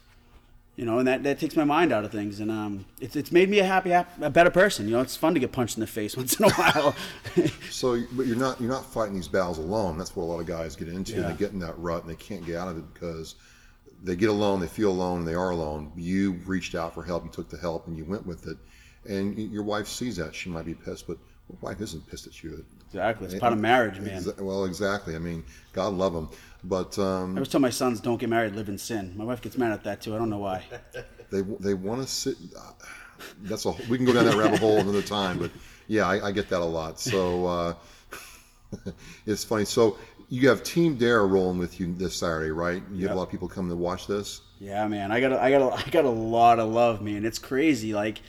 You 0.76 0.84
know, 0.84 0.98
and 0.98 1.08
that, 1.08 1.22
that 1.22 1.40
takes 1.40 1.56
my 1.56 1.64
mind 1.64 1.90
out 1.90 2.04
of 2.04 2.12
things, 2.12 2.38
and 2.38 2.50
um, 2.50 2.84
it's 3.00 3.16
it's 3.16 3.32
made 3.32 3.48
me 3.48 3.60
a 3.60 3.64
happy, 3.64 3.92
a 3.92 4.06
better 4.30 4.50
person. 4.50 4.86
You 4.86 4.92
know, 4.92 5.00
it's 5.00 5.16
fun 5.16 5.32
to 5.32 5.40
get 5.40 5.50
punched 5.50 5.78
in 5.78 5.80
the 5.80 5.86
face 5.86 6.14
once 6.18 6.38
in 6.38 6.44
a 6.44 6.50
while. 6.50 6.94
so, 7.70 8.02
but 8.12 8.26
you're 8.26 8.36
not 8.36 8.60
you're 8.60 8.70
not 8.70 8.84
fighting 8.84 9.14
these 9.14 9.28
battles 9.28 9.56
alone. 9.56 9.96
That's 9.96 10.14
what 10.14 10.24
a 10.24 10.26
lot 10.26 10.40
of 10.40 10.46
guys 10.46 10.76
get 10.76 10.88
into. 10.88 11.12
Yeah. 11.12 11.28
They 11.28 11.34
get 11.34 11.52
in 11.52 11.60
that 11.60 11.78
rut 11.78 12.02
and 12.02 12.10
they 12.10 12.16
can't 12.16 12.44
get 12.44 12.56
out 12.56 12.68
of 12.68 12.76
it 12.76 12.84
because 12.92 13.36
they 14.02 14.16
get 14.16 14.28
alone, 14.28 14.60
they 14.60 14.66
feel 14.66 14.90
alone, 14.90 15.24
they 15.24 15.34
are 15.34 15.50
alone. 15.50 15.92
You 15.96 16.32
reached 16.44 16.74
out 16.74 16.94
for 16.94 17.02
help, 17.02 17.24
you 17.24 17.30
took 17.30 17.48
the 17.48 17.58
help, 17.58 17.86
and 17.86 17.96
you 17.96 18.04
went 18.04 18.26
with 18.26 18.46
it. 18.46 18.58
And 19.08 19.38
your 19.38 19.62
wife 19.62 19.88
sees 19.88 20.16
that. 20.16 20.34
She 20.34 20.50
might 20.50 20.66
be 20.66 20.74
pissed, 20.74 21.06
but 21.06 21.18
your 21.48 21.58
wife 21.60 21.80
isn't 21.80 22.06
pissed 22.08 22.26
at 22.26 22.42
you. 22.42 22.64
Exactly. 22.86 23.24
It's 23.26 23.34
and, 23.34 23.40
part 23.40 23.52
of 23.52 23.58
marriage, 23.58 23.98
man. 24.00 24.22
Exa- 24.22 24.40
well, 24.40 24.64
exactly. 24.64 25.16
I 25.16 25.18
mean, 25.18 25.44
God 25.72 25.94
love 25.94 26.12
them. 26.12 26.28
But 26.64 26.98
um, 26.98 27.32
I 27.32 27.38
always 27.38 27.48
tell 27.48 27.60
my 27.60 27.70
sons, 27.70 28.00
don't 28.00 28.18
get 28.18 28.28
married, 28.28 28.54
live 28.54 28.68
in 28.68 28.78
sin. 28.78 29.12
My 29.16 29.24
wife 29.24 29.40
gets 29.40 29.56
mad 29.56 29.72
at 29.72 29.84
that 29.84 30.00
too. 30.00 30.14
I 30.14 30.18
don't 30.18 30.30
know 30.30 30.38
why. 30.38 30.64
they 31.30 31.42
they 31.42 31.74
want 31.74 32.02
to 32.02 32.08
sit. 32.08 32.36
Uh, 32.58 32.72
that's 33.42 33.64
a 33.64 33.70
we 33.88 33.96
can 33.96 34.04
go 34.04 34.12
down 34.12 34.24
that 34.24 34.36
rabbit 34.36 34.58
hole 34.58 34.78
another 34.78 35.02
time. 35.02 35.38
But 35.38 35.50
yeah, 35.86 36.06
I, 36.06 36.28
I 36.28 36.32
get 36.32 36.48
that 36.48 36.60
a 36.60 36.64
lot. 36.64 36.98
So 36.98 37.46
uh, 37.46 37.74
it's 39.26 39.44
funny. 39.44 39.64
So 39.64 39.98
you 40.28 40.48
have 40.48 40.62
Team 40.62 40.96
Dare 40.96 41.26
rolling 41.26 41.58
with 41.58 41.78
you 41.78 41.94
this 41.94 42.16
Saturday, 42.16 42.50
right? 42.50 42.82
You 42.90 43.00
yep. 43.00 43.08
have 43.08 43.16
a 43.16 43.18
lot 43.18 43.24
of 43.24 43.30
people 43.30 43.48
coming 43.48 43.70
to 43.70 43.76
watch 43.76 44.06
this. 44.06 44.40
Yeah, 44.58 44.86
man. 44.88 45.12
I 45.12 45.20
got 45.20 45.32
a, 45.32 45.40
I 45.40 45.50
got 45.50 45.62
a, 45.62 45.74
I 45.86 45.90
got 45.90 46.04
a 46.04 46.10
lot 46.10 46.58
of 46.58 46.68
love, 46.68 47.00
man. 47.02 47.24
It's 47.24 47.38
crazy. 47.38 47.94
Like 47.94 48.20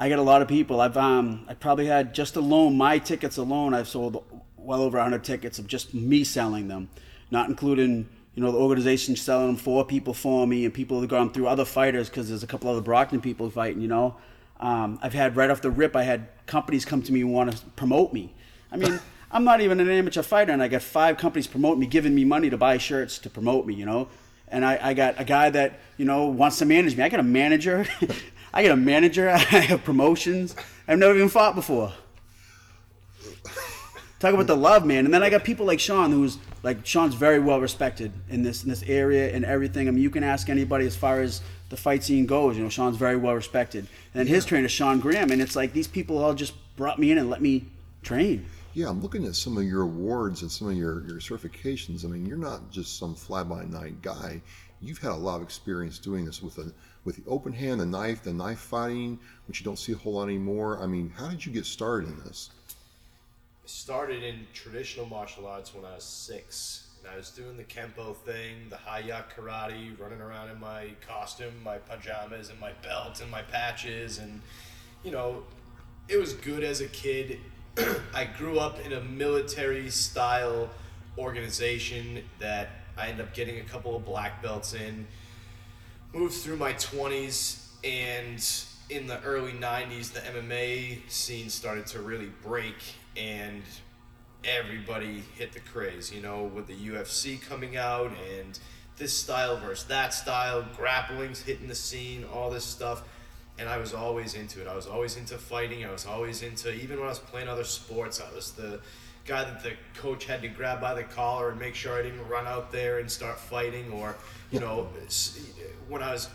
I 0.00 0.08
got 0.08 0.18
a 0.18 0.22
lot 0.22 0.40
of 0.40 0.48
people. 0.48 0.80
I've 0.80 0.96
um 0.96 1.44
I 1.46 1.52
probably 1.52 1.86
had 1.86 2.14
just 2.14 2.34
alone 2.36 2.76
my 2.76 2.98
tickets 2.98 3.36
alone. 3.36 3.74
I've 3.74 3.86
sold 3.86 4.24
well 4.56 4.80
over 4.80 4.96
100 4.96 5.22
tickets 5.22 5.58
of 5.58 5.66
just 5.66 5.92
me 5.92 6.24
selling 6.24 6.68
them, 6.68 6.88
not 7.30 7.50
including 7.50 8.08
you 8.34 8.42
know 8.42 8.50
the 8.50 8.58
organization 8.58 9.14
selling 9.14 9.48
them 9.48 9.56
for 9.56 9.84
people 9.84 10.14
for 10.14 10.46
me 10.46 10.64
and 10.64 10.72
people 10.72 10.96
that 10.96 11.02
have 11.02 11.10
gone 11.10 11.30
through 11.30 11.48
other 11.48 11.66
fighters 11.66 12.08
because 12.08 12.30
there's 12.30 12.42
a 12.42 12.46
couple 12.46 12.70
other 12.70 12.80
Brockton 12.80 13.20
people 13.20 13.50
fighting. 13.50 13.82
You 13.82 13.88
know, 13.88 14.16
um, 14.58 14.98
I've 15.02 15.12
had 15.12 15.36
right 15.36 15.50
off 15.50 15.60
the 15.60 15.70
rip. 15.70 15.94
I 15.94 16.04
had 16.04 16.28
companies 16.46 16.86
come 16.86 17.02
to 17.02 17.12
me 17.12 17.20
and 17.20 17.34
want 17.34 17.52
to 17.52 17.64
promote 17.76 18.12
me. 18.12 18.34
I 18.72 18.78
mean. 18.78 18.98
I'm 19.32 19.44
not 19.44 19.60
even 19.60 19.78
an 19.78 19.88
amateur 19.88 20.22
fighter, 20.22 20.50
and 20.50 20.60
I 20.60 20.66
got 20.66 20.82
five 20.82 21.16
companies 21.16 21.46
promoting 21.46 21.78
me, 21.78 21.86
giving 21.86 22.16
me 22.16 22.24
money 22.24 22.50
to 22.50 22.56
buy 22.56 22.78
shirts 22.78 23.16
to 23.20 23.30
promote 23.30 23.64
me, 23.64 23.74
you 23.74 23.86
know. 23.86 24.08
And 24.48 24.64
I, 24.64 24.76
I 24.82 24.92
got 24.92 25.20
a 25.20 25.24
guy 25.24 25.50
that 25.50 25.78
you 25.96 26.04
know 26.04 26.26
wants 26.26 26.58
to 26.58 26.64
manage 26.64 26.96
me. 26.96 27.04
I 27.04 27.08
got 27.08 27.20
a 27.20 27.22
manager. 27.22 27.86
I 28.52 28.62
get 28.62 28.72
a 28.72 28.76
manager. 28.76 29.28
I 29.30 29.36
have 29.36 29.84
promotions. 29.84 30.56
I've 30.88 30.98
never 30.98 31.14
even 31.14 31.28
fought 31.28 31.54
before. 31.54 31.92
Talk 34.18 34.34
about 34.34 34.48
the 34.48 34.56
love, 34.56 34.84
man. 34.84 35.06
And 35.06 35.14
then 35.14 35.22
I 35.22 35.30
got 35.30 35.44
people 35.44 35.64
like 35.64 35.80
Sean, 35.80 36.12
who's 36.12 36.36
like 36.62 36.84
Sean's 36.84 37.14
very 37.14 37.38
well 37.38 37.58
respected 37.58 38.12
in 38.28 38.42
this 38.42 38.62
in 38.62 38.68
this 38.68 38.82
area 38.82 39.34
and 39.34 39.46
everything. 39.46 39.88
I 39.88 39.92
mean, 39.92 40.02
you 40.02 40.10
can 40.10 40.22
ask 40.22 40.50
anybody 40.50 40.84
as 40.84 40.94
far 40.94 41.22
as 41.22 41.40
the 41.70 41.76
fight 41.76 42.04
scene 42.04 42.26
goes. 42.26 42.56
You 42.56 42.64
know, 42.64 42.68
Sean's 42.68 42.98
very 42.98 43.16
well 43.16 43.34
respected. 43.34 43.86
And 44.14 44.28
his 44.28 44.44
trainer, 44.44 44.68
Sean 44.68 45.00
Graham, 45.00 45.30
and 45.30 45.40
it's 45.40 45.56
like 45.56 45.72
these 45.72 45.88
people 45.88 46.18
all 46.18 46.34
just 46.34 46.52
brought 46.76 46.98
me 46.98 47.10
in 47.10 47.18
and 47.18 47.30
let 47.30 47.40
me 47.40 47.64
train. 48.02 48.44
Yeah, 48.74 48.88
I'm 48.88 49.00
looking 49.00 49.24
at 49.24 49.34
some 49.34 49.56
of 49.56 49.64
your 49.64 49.82
awards 49.82 50.42
and 50.42 50.50
some 50.50 50.68
of 50.68 50.76
your, 50.76 51.02
your 51.06 51.16
certifications. 51.16 52.04
I 52.04 52.08
mean, 52.08 52.26
you're 52.26 52.36
not 52.36 52.70
just 52.70 52.98
some 52.98 53.14
fly 53.14 53.42
by 53.42 53.64
night 53.64 54.00
guy. 54.00 54.42
You've 54.80 54.98
had 54.98 55.10
a 55.10 55.16
lot 55.16 55.36
of 55.36 55.42
experience 55.42 55.98
doing 55.98 56.24
this 56.24 56.40
with 56.42 56.58
a 56.58 56.72
with 57.04 57.16
the 57.16 57.30
open 57.30 57.52
hand, 57.52 57.80
the 57.80 57.86
knife, 57.86 58.22
the 58.22 58.32
knife 58.32 58.58
fighting, 58.58 59.18
which 59.46 59.60
you 59.60 59.64
don't 59.64 59.78
see 59.78 59.92
a 59.92 59.96
whole 59.96 60.14
lot 60.14 60.24
anymore. 60.24 60.82
I 60.82 60.86
mean, 60.86 61.12
how 61.16 61.28
did 61.28 61.44
you 61.44 61.52
get 61.52 61.66
started 61.66 62.08
in 62.08 62.18
this? 62.20 62.50
I 63.64 63.66
started 63.66 64.22
in 64.22 64.46
traditional 64.52 65.06
martial 65.06 65.46
arts 65.46 65.74
when 65.74 65.84
I 65.84 65.94
was 65.94 66.04
six. 66.04 66.86
And 67.02 67.10
I 67.10 67.16
was 67.16 67.30
doing 67.30 67.56
the 67.56 67.64
Kempo 67.64 68.14
thing, 68.14 68.68
the 68.68 68.76
Hi-Ya 68.76 69.22
karate, 69.34 69.98
running 69.98 70.20
around 70.20 70.50
in 70.50 70.60
my 70.60 70.90
costume, 71.06 71.54
my 71.64 71.78
pajamas, 71.78 72.50
and 72.50 72.60
my 72.60 72.72
belt, 72.82 73.22
and 73.22 73.30
my 73.30 73.40
patches. 73.40 74.18
And, 74.18 74.42
you 75.02 75.10
know, 75.10 75.44
it 76.08 76.18
was 76.18 76.34
good 76.34 76.62
as 76.62 76.82
a 76.82 76.88
kid 76.88 77.38
I 78.14 78.24
grew 78.24 78.58
up 78.58 78.84
in 78.84 78.92
a 78.92 79.00
military 79.00 79.90
style 79.90 80.70
organization 81.18 82.22
that 82.38 82.70
I 82.96 83.08
ended 83.08 83.26
up 83.26 83.34
getting 83.34 83.58
a 83.58 83.64
couple 83.64 83.96
of 83.96 84.04
black 84.04 84.42
belts 84.42 84.74
in. 84.74 85.06
Moved 86.12 86.34
through 86.34 86.56
my 86.56 86.72
20s, 86.72 87.66
and 87.84 88.42
in 88.88 89.06
the 89.06 89.20
early 89.22 89.52
90s, 89.52 90.12
the 90.12 90.20
MMA 90.20 91.08
scene 91.08 91.48
started 91.48 91.86
to 91.88 92.00
really 92.00 92.30
break, 92.42 92.74
and 93.16 93.62
everybody 94.44 95.22
hit 95.36 95.52
the 95.52 95.60
craze, 95.60 96.12
you 96.12 96.20
know, 96.20 96.44
with 96.44 96.66
the 96.66 96.74
UFC 96.74 97.40
coming 97.40 97.76
out 97.76 98.10
and 98.38 98.58
this 98.96 99.12
style 99.12 99.56
versus 99.58 99.86
that 99.86 100.12
style, 100.12 100.66
grappling's 100.76 101.42
hitting 101.42 101.68
the 101.68 101.74
scene, 101.74 102.24
all 102.32 102.50
this 102.50 102.64
stuff 102.64 103.02
and 103.60 103.68
I 103.68 103.76
was 103.76 103.92
always 103.92 104.34
into 104.34 104.62
it. 104.62 104.66
I 104.66 104.74
was 104.74 104.86
always 104.86 105.16
into 105.16 105.36
fighting. 105.36 105.84
I 105.84 105.92
was 105.92 106.06
always 106.06 106.42
into 106.42 106.72
even 106.72 106.96
when 106.96 107.06
I 107.06 107.10
was 107.10 107.18
playing 107.18 107.46
other 107.46 107.64
sports. 107.64 108.20
I 108.20 108.34
was 108.34 108.52
the 108.52 108.80
guy 109.26 109.44
that 109.44 109.62
the 109.62 109.72
coach 109.94 110.24
had 110.24 110.40
to 110.42 110.48
grab 110.48 110.80
by 110.80 110.94
the 110.94 111.02
collar 111.02 111.50
and 111.50 111.60
make 111.60 111.74
sure 111.74 111.92
I 111.98 112.02
didn't 112.02 112.26
run 112.26 112.46
out 112.46 112.72
there 112.72 113.00
and 113.00 113.10
start 113.10 113.38
fighting. 113.38 113.92
Or 113.92 114.16
you 114.50 114.60
know, 114.60 114.88
when 115.88 116.02
I 116.02 116.12
was 116.12 116.28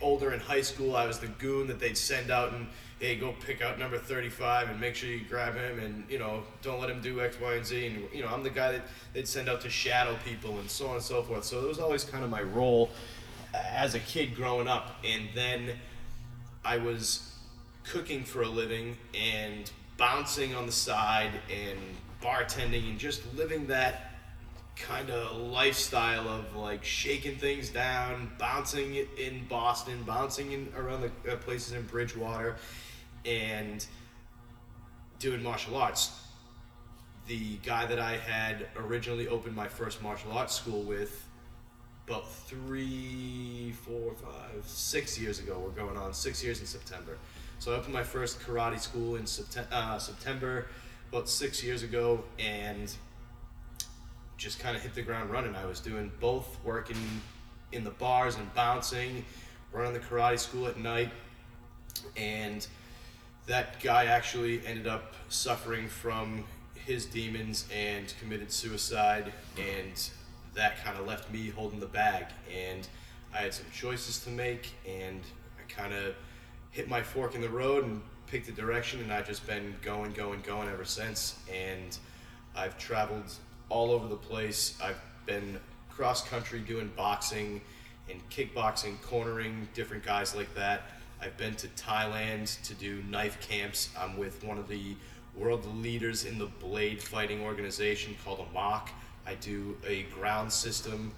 older 0.00 0.32
in 0.32 0.40
high 0.40 0.62
school, 0.62 0.96
I 0.96 1.06
was 1.06 1.18
the 1.18 1.28
goon 1.28 1.66
that 1.68 1.78
they'd 1.78 1.96
send 1.96 2.30
out 2.30 2.52
and 2.52 2.66
hey, 3.00 3.16
go 3.16 3.34
pick 3.44 3.60
out 3.60 3.78
number 3.78 3.98
35 3.98 4.70
and 4.70 4.80
make 4.80 4.94
sure 4.94 5.10
you 5.10 5.20
grab 5.28 5.54
him 5.54 5.78
and, 5.78 6.04
you 6.08 6.18
know, 6.18 6.42
don't 6.62 6.80
let 6.80 6.88
him 6.88 7.02
do 7.02 7.20
X, 7.20 7.36
Y, 7.40 7.54
and 7.54 7.66
Z. 7.66 7.86
And, 7.86 8.08
you 8.14 8.22
know, 8.22 8.28
I'm 8.28 8.42
the 8.42 8.50
guy 8.50 8.72
that 8.72 8.82
they'd 9.12 9.28
send 9.28 9.48
out 9.48 9.60
to 9.62 9.70
shadow 9.70 10.16
people 10.24 10.58
and 10.58 10.70
so 10.70 10.86
on 10.88 10.94
and 10.94 11.02
so 11.02 11.22
forth. 11.22 11.44
So 11.44 11.60
it 11.60 11.68
was 11.68 11.78
always 11.78 12.04
kind 12.04 12.24
of 12.24 12.30
my 12.30 12.42
role 12.42 12.90
as 13.52 13.94
a 13.94 13.98
kid 13.98 14.34
growing 14.34 14.68
up. 14.68 14.96
And 15.04 15.28
then 15.34 15.72
I 16.64 16.78
was 16.78 17.34
cooking 17.84 18.24
for 18.24 18.42
a 18.42 18.48
living 18.48 18.96
and 19.12 19.70
bouncing 19.98 20.54
on 20.54 20.64
the 20.66 20.72
side 20.72 21.32
and 21.52 21.78
bartending 22.22 22.88
and 22.88 22.98
just 22.98 23.22
living 23.34 23.66
that 23.66 24.13
kind 24.76 25.10
of 25.10 25.36
lifestyle 25.36 26.28
of 26.28 26.56
like 26.56 26.84
shaking 26.84 27.36
things 27.36 27.70
down, 27.70 28.30
bouncing 28.38 28.96
in 29.18 29.46
Boston, 29.48 30.02
bouncing 30.04 30.52
in 30.52 30.72
around 30.76 31.02
the 31.02 31.32
uh, 31.32 31.36
places 31.36 31.72
in 31.72 31.82
Bridgewater, 31.82 32.56
and 33.24 33.86
doing 35.18 35.42
martial 35.42 35.76
arts. 35.76 36.20
The 37.26 37.56
guy 37.64 37.86
that 37.86 37.98
I 37.98 38.16
had 38.16 38.66
originally 38.76 39.28
opened 39.28 39.56
my 39.56 39.68
first 39.68 40.02
martial 40.02 40.32
arts 40.32 40.54
school 40.54 40.82
with 40.82 41.24
about 42.06 42.30
three, 42.30 43.72
four, 43.86 44.12
five, 44.14 44.62
six 44.66 45.18
years 45.18 45.38
ago. 45.38 45.58
We're 45.58 45.70
going 45.70 45.96
on 45.96 46.12
six 46.12 46.44
years 46.44 46.60
in 46.60 46.66
September. 46.66 47.16
So 47.58 47.72
I 47.72 47.76
opened 47.76 47.94
my 47.94 48.02
first 48.02 48.40
karate 48.40 48.78
school 48.78 49.16
in 49.16 49.26
September, 49.26 49.68
uh, 49.72 49.98
September 49.98 50.66
about 51.10 51.28
six 51.28 51.62
years 51.62 51.82
ago, 51.82 52.22
and 52.38 52.94
just 54.36 54.58
kind 54.58 54.76
of 54.76 54.82
hit 54.82 54.94
the 54.94 55.02
ground 55.02 55.30
running. 55.30 55.54
I 55.54 55.66
was 55.66 55.80
doing 55.80 56.10
both, 56.20 56.58
working 56.64 56.96
in 57.72 57.84
the 57.84 57.90
bars 57.90 58.36
and 58.36 58.52
bouncing, 58.54 59.24
running 59.72 59.92
the 59.92 60.00
karate 60.00 60.38
school 60.38 60.66
at 60.66 60.78
night, 60.78 61.10
and 62.16 62.66
that 63.46 63.80
guy 63.80 64.06
actually 64.06 64.64
ended 64.66 64.86
up 64.86 65.14
suffering 65.28 65.88
from 65.88 66.44
his 66.74 67.06
demons 67.06 67.66
and 67.74 68.14
committed 68.20 68.50
suicide 68.50 69.32
and 69.58 70.10
that 70.54 70.82
kind 70.84 70.98
of 70.98 71.06
left 71.06 71.32
me 71.32 71.48
holding 71.48 71.80
the 71.80 71.86
bag 71.86 72.26
and 72.54 72.88
i 73.34 73.38
had 73.38 73.54
some 73.54 73.66
choices 73.72 74.22
to 74.22 74.30
make 74.30 74.72
and 74.86 75.20
i 75.58 75.72
kind 75.72 75.94
of 75.94 76.14
hit 76.70 76.88
my 76.88 77.02
fork 77.02 77.34
in 77.34 77.40
the 77.40 77.48
road 77.48 77.84
and 77.84 78.02
picked 78.26 78.48
a 78.48 78.52
direction 78.52 79.00
and 79.00 79.12
i've 79.12 79.26
just 79.26 79.46
been 79.46 79.74
going 79.82 80.12
going 80.12 80.40
going 80.42 80.68
ever 80.68 80.84
since 80.84 81.38
and 81.52 81.98
i've 82.54 82.76
traveled 82.76 83.32
all 83.68 83.90
over 83.90 84.08
the 84.08 84.16
place 84.16 84.78
i've 84.82 85.00
been 85.26 85.58
cross 85.90 86.26
country 86.28 86.60
doing 86.60 86.90
boxing 86.96 87.60
and 88.10 88.20
kickboxing 88.30 89.00
cornering 89.02 89.68
different 89.74 90.04
guys 90.04 90.34
like 90.34 90.52
that 90.54 90.82
I've 91.24 91.36
been 91.38 91.54
to 91.56 91.68
Thailand 91.68 92.60
to 92.64 92.74
do 92.74 93.02
knife 93.08 93.40
camps. 93.40 93.88
I'm 93.98 94.18
with 94.18 94.44
one 94.44 94.58
of 94.58 94.68
the 94.68 94.94
world 95.34 95.64
leaders 95.76 96.26
in 96.26 96.38
the 96.38 96.46
blade 96.46 97.02
fighting 97.02 97.40
organization 97.40 98.14
called 98.22 98.46
AMOC. 98.54 98.88
I 99.26 99.34
do 99.36 99.74
a 99.86 100.02
ground 100.14 100.52
system 100.52 101.12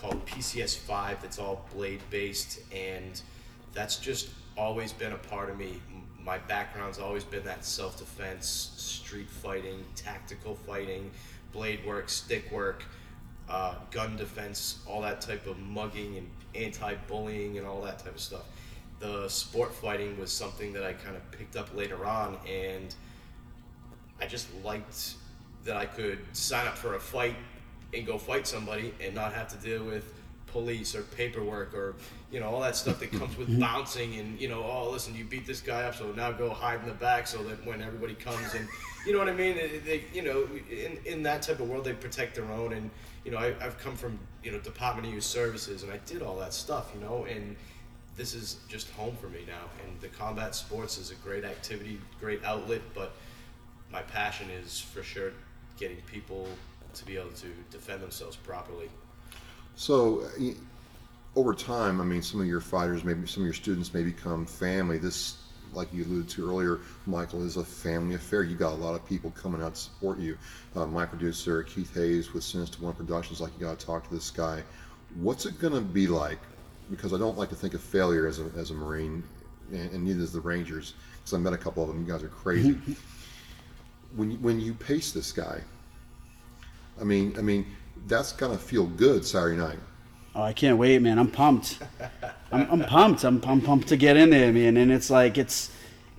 called 0.00 0.26
PCS 0.26 0.76
5 0.78 1.22
that's 1.22 1.38
all 1.38 1.68
blade 1.72 2.00
based, 2.10 2.60
and 2.72 3.22
that's 3.72 3.98
just 3.98 4.30
always 4.56 4.92
been 4.92 5.12
a 5.12 5.18
part 5.18 5.48
of 5.48 5.56
me. 5.56 5.80
My 6.20 6.38
background's 6.38 6.98
always 6.98 7.22
been 7.22 7.44
that 7.44 7.64
self 7.64 7.98
defense, 7.98 8.72
street 8.76 9.30
fighting, 9.30 9.84
tactical 9.94 10.56
fighting, 10.56 11.08
blade 11.52 11.84
work, 11.86 12.08
stick 12.08 12.50
work, 12.50 12.84
uh, 13.48 13.74
gun 13.90 14.16
defense, 14.16 14.78
all 14.86 15.02
that 15.02 15.20
type 15.20 15.46
of 15.46 15.58
mugging 15.58 16.16
and 16.18 16.28
anti 16.54 16.94
bullying 17.08 17.58
and 17.58 17.66
all 17.66 17.82
that 17.82 17.98
type 17.98 18.14
of 18.14 18.20
stuff. 18.20 18.44
The 19.00 19.28
sport 19.28 19.74
fighting 19.74 20.18
was 20.18 20.30
something 20.30 20.72
that 20.74 20.84
I 20.84 20.92
kind 20.92 21.16
of 21.16 21.30
picked 21.32 21.56
up 21.56 21.74
later 21.74 22.06
on, 22.06 22.38
and 22.48 22.94
I 24.20 24.26
just 24.26 24.48
liked 24.64 25.14
that 25.64 25.76
I 25.76 25.86
could 25.86 26.18
sign 26.32 26.66
up 26.66 26.76
for 26.76 26.94
a 26.94 27.00
fight 27.00 27.36
and 27.94 28.06
go 28.06 28.18
fight 28.18 28.46
somebody 28.46 28.94
and 29.00 29.14
not 29.14 29.32
have 29.32 29.48
to 29.48 29.56
deal 29.56 29.84
with 29.84 30.14
police 30.52 30.94
or 30.94 31.02
paperwork 31.02 31.74
or 31.74 31.94
you 32.30 32.38
know 32.38 32.48
all 32.48 32.60
that 32.60 32.76
stuff 32.76 33.00
that 33.00 33.10
comes 33.10 33.36
with 33.36 33.48
mm-hmm. 33.48 33.60
bouncing 33.60 34.16
and 34.16 34.40
you 34.40 34.48
know 34.48 34.62
oh 34.62 34.90
listen 34.90 35.14
you 35.14 35.24
beat 35.24 35.46
this 35.46 35.60
guy 35.60 35.82
up 35.84 35.94
so 35.94 36.12
now 36.12 36.30
go 36.30 36.50
hide 36.50 36.80
in 36.80 36.86
the 36.86 36.94
back 36.94 37.26
so 37.26 37.42
that 37.42 37.64
when 37.66 37.80
everybody 37.80 38.14
comes 38.14 38.54
and 38.54 38.68
you 39.06 39.12
know 39.12 39.18
what 39.18 39.28
I 39.28 39.32
mean 39.32 39.56
they, 39.56 39.78
they 39.78 40.04
you 40.12 40.22
know 40.22 40.46
in, 40.70 40.98
in 41.04 41.22
that 41.22 41.42
type 41.42 41.60
of 41.60 41.68
world 41.68 41.84
they 41.84 41.94
protect 41.94 42.34
their 42.34 42.50
own 42.52 42.72
and 42.72 42.90
you 43.24 43.30
know 43.30 43.38
I, 43.38 43.54
I've 43.60 43.78
come 43.78 43.96
from 43.96 44.18
you 44.44 44.52
know 44.52 44.58
Department 44.60 45.08
of 45.08 45.14
Youth 45.14 45.24
Services 45.24 45.82
and 45.82 45.92
I 45.92 45.98
did 46.06 46.22
all 46.22 46.36
that 46.36 46.52
stuff 46.52 46.92
you 46.94 47.00
know 47.00 47.24
and 47.24 47.56
this 48.16 48.34
is 48.34 48.56
just 48.68 48.90
home 48.90 49.16
for 49.20 49.28
me 49.28 49.40
now. 49.46 49.64
And 49.84 50.00
the 50.00 50.08
combat 50.08 50.54
sports 50.54 50.98
is 50.98 51.10
a 51.10 51.14
great 51.16 51.44
activity, 51.44 51.98
great 52.20 52.44
outlet, 52.44 52.82
but 52.94 53.12
my 53.90 54.02
passion 54.02 54.48
is 54.50 54.80
for 54.80 55.02
sure 55.02 55.32
getting 55.78 55.98
people 56.02 56.46
to 56.94 57.04
be 57.04 57.16
able 57.16 57.30
to 57.30 57.48
defend 57.70 58.02
themselves 58.02 58.36
properly. 58.36 58.90
So, 59.76 60.28
over 61.34 61.54
time, 61.54 62.00
I 62.00 62.04
mean, 62.04 62.22
some 62.22 62.40
of 62.40 62.46
your 62.46 62.60
fighters, 62.60 63.04
maybe 63.04 63.26
some 63.26 63.42
of 63.42 63.46
your 63.46 63.54
students 63.54 63.92
may 63.94 64.02
become 64.02 64.46
family. 64.46 64.98
This, 64.98 65.38
like 65.72 65.92
you 65.92 66.04
alluded 66.04 66.28
to 66.30 66.48
earlier, 66.48 66.80
Michael, 67.06 67.44
is 67.44 67.56
a 67.56 67.64
family 67.64 68.14
affair. 68.14 68.42
You 68.42 68.54
got 68.54 68.72
a 68.72 68.76
lot 68.76 68.94
of 68.94 69.04
people 69.06 69.30
coming 69.30 69.62
out 69.62 69.74
to 69.74 69.80
support 69.80 70.18
you. 70.18 70.36
Uh, 70.76 70.86
my 70.86 71.06
producer, 71.06 71.62
Keith 71.62 71.94
Hayes 71.94 72.34
with 72.34 72.44
Sinister 72.44 72.82
One 72.82 72.92
Productions, 72.94 73.40
like 73.40 73.52
you 73.58 73.66
got 73.66 73.78
to 73.78 73.86
talk 73.86 74.06
to 74.08 74.14
this 74.14 74.30
guy. 74.30 74.62
What's 75.16 75.46
it 75.46 75.58
going 75.58 75.74
to 75.74 75.80
be 75.80 76.06
like 76.06 76.38
because 76.90 77.12
I 77.12 77.18
don't 77.18 77.38
like 77.38 77.48
to 77.48 77.54
think 77.54 77.74
of 77.74 77.80
failure 77.80 78.26
as 78.26 78.38
a, 78.38 78.50
as 78.56 78.70
a 78.70 78.74
Marine, 78.74 79.22
and, 79.70 79.90
and 79.92 80.04
neither 80.04 80.20
does 80.20 80.32
the 80.32 80.40
Rangers, 80.40 80.94
because 81.16 81.34
I 81.34 81.38
met 81.38 81.52
a 81.52 81.58
couple 81.58 81.82
of 81.82 81.88
them. 81.88 82.04
You 82.04 82.12
guys 82.12 82.22
are 82.22 82.28
crazy. 82.28 82.78
when 84.16 84.30
you, 84.32 84.38
when 84.38 84.60
you 84.60 84.74
pace 84.74 85.12
this 85.12 85.32
guy, 85.32 85.60
I 87.00 87.04
mean, 87.04 87.34
I 87.38 87.42
mean, 87.42 87.66
that's 88.06 88.32
gonna 88.32 88.58
feel 88.58 88.86
good 88.86 89.24
Saturday 89.24 89.56
night. 89.56 89.78
Oh, 90.34 90.42
I 90.42 90.52
can't 90.52 90.78
wait, 90.78 91.02
man! 91.02 91.18
I'm 91.18 91.30
pumped. 91.30 91.78
I'm, 92.50 92.66
I'm 92.70 92.80
pumped. 92.84 93.24
I'm, 93.24 93.42
I'm 93.44 93.60
pumped 93.60 93.88
to 93.88 93.96
get 93.96 94.16
in 94.16 94.30
there, 94.30 94.52
man. 94.52 94.76
And 94.76 94.90
it's 94.90 95.10
like 95.10 95.36
it's 95.36 95.70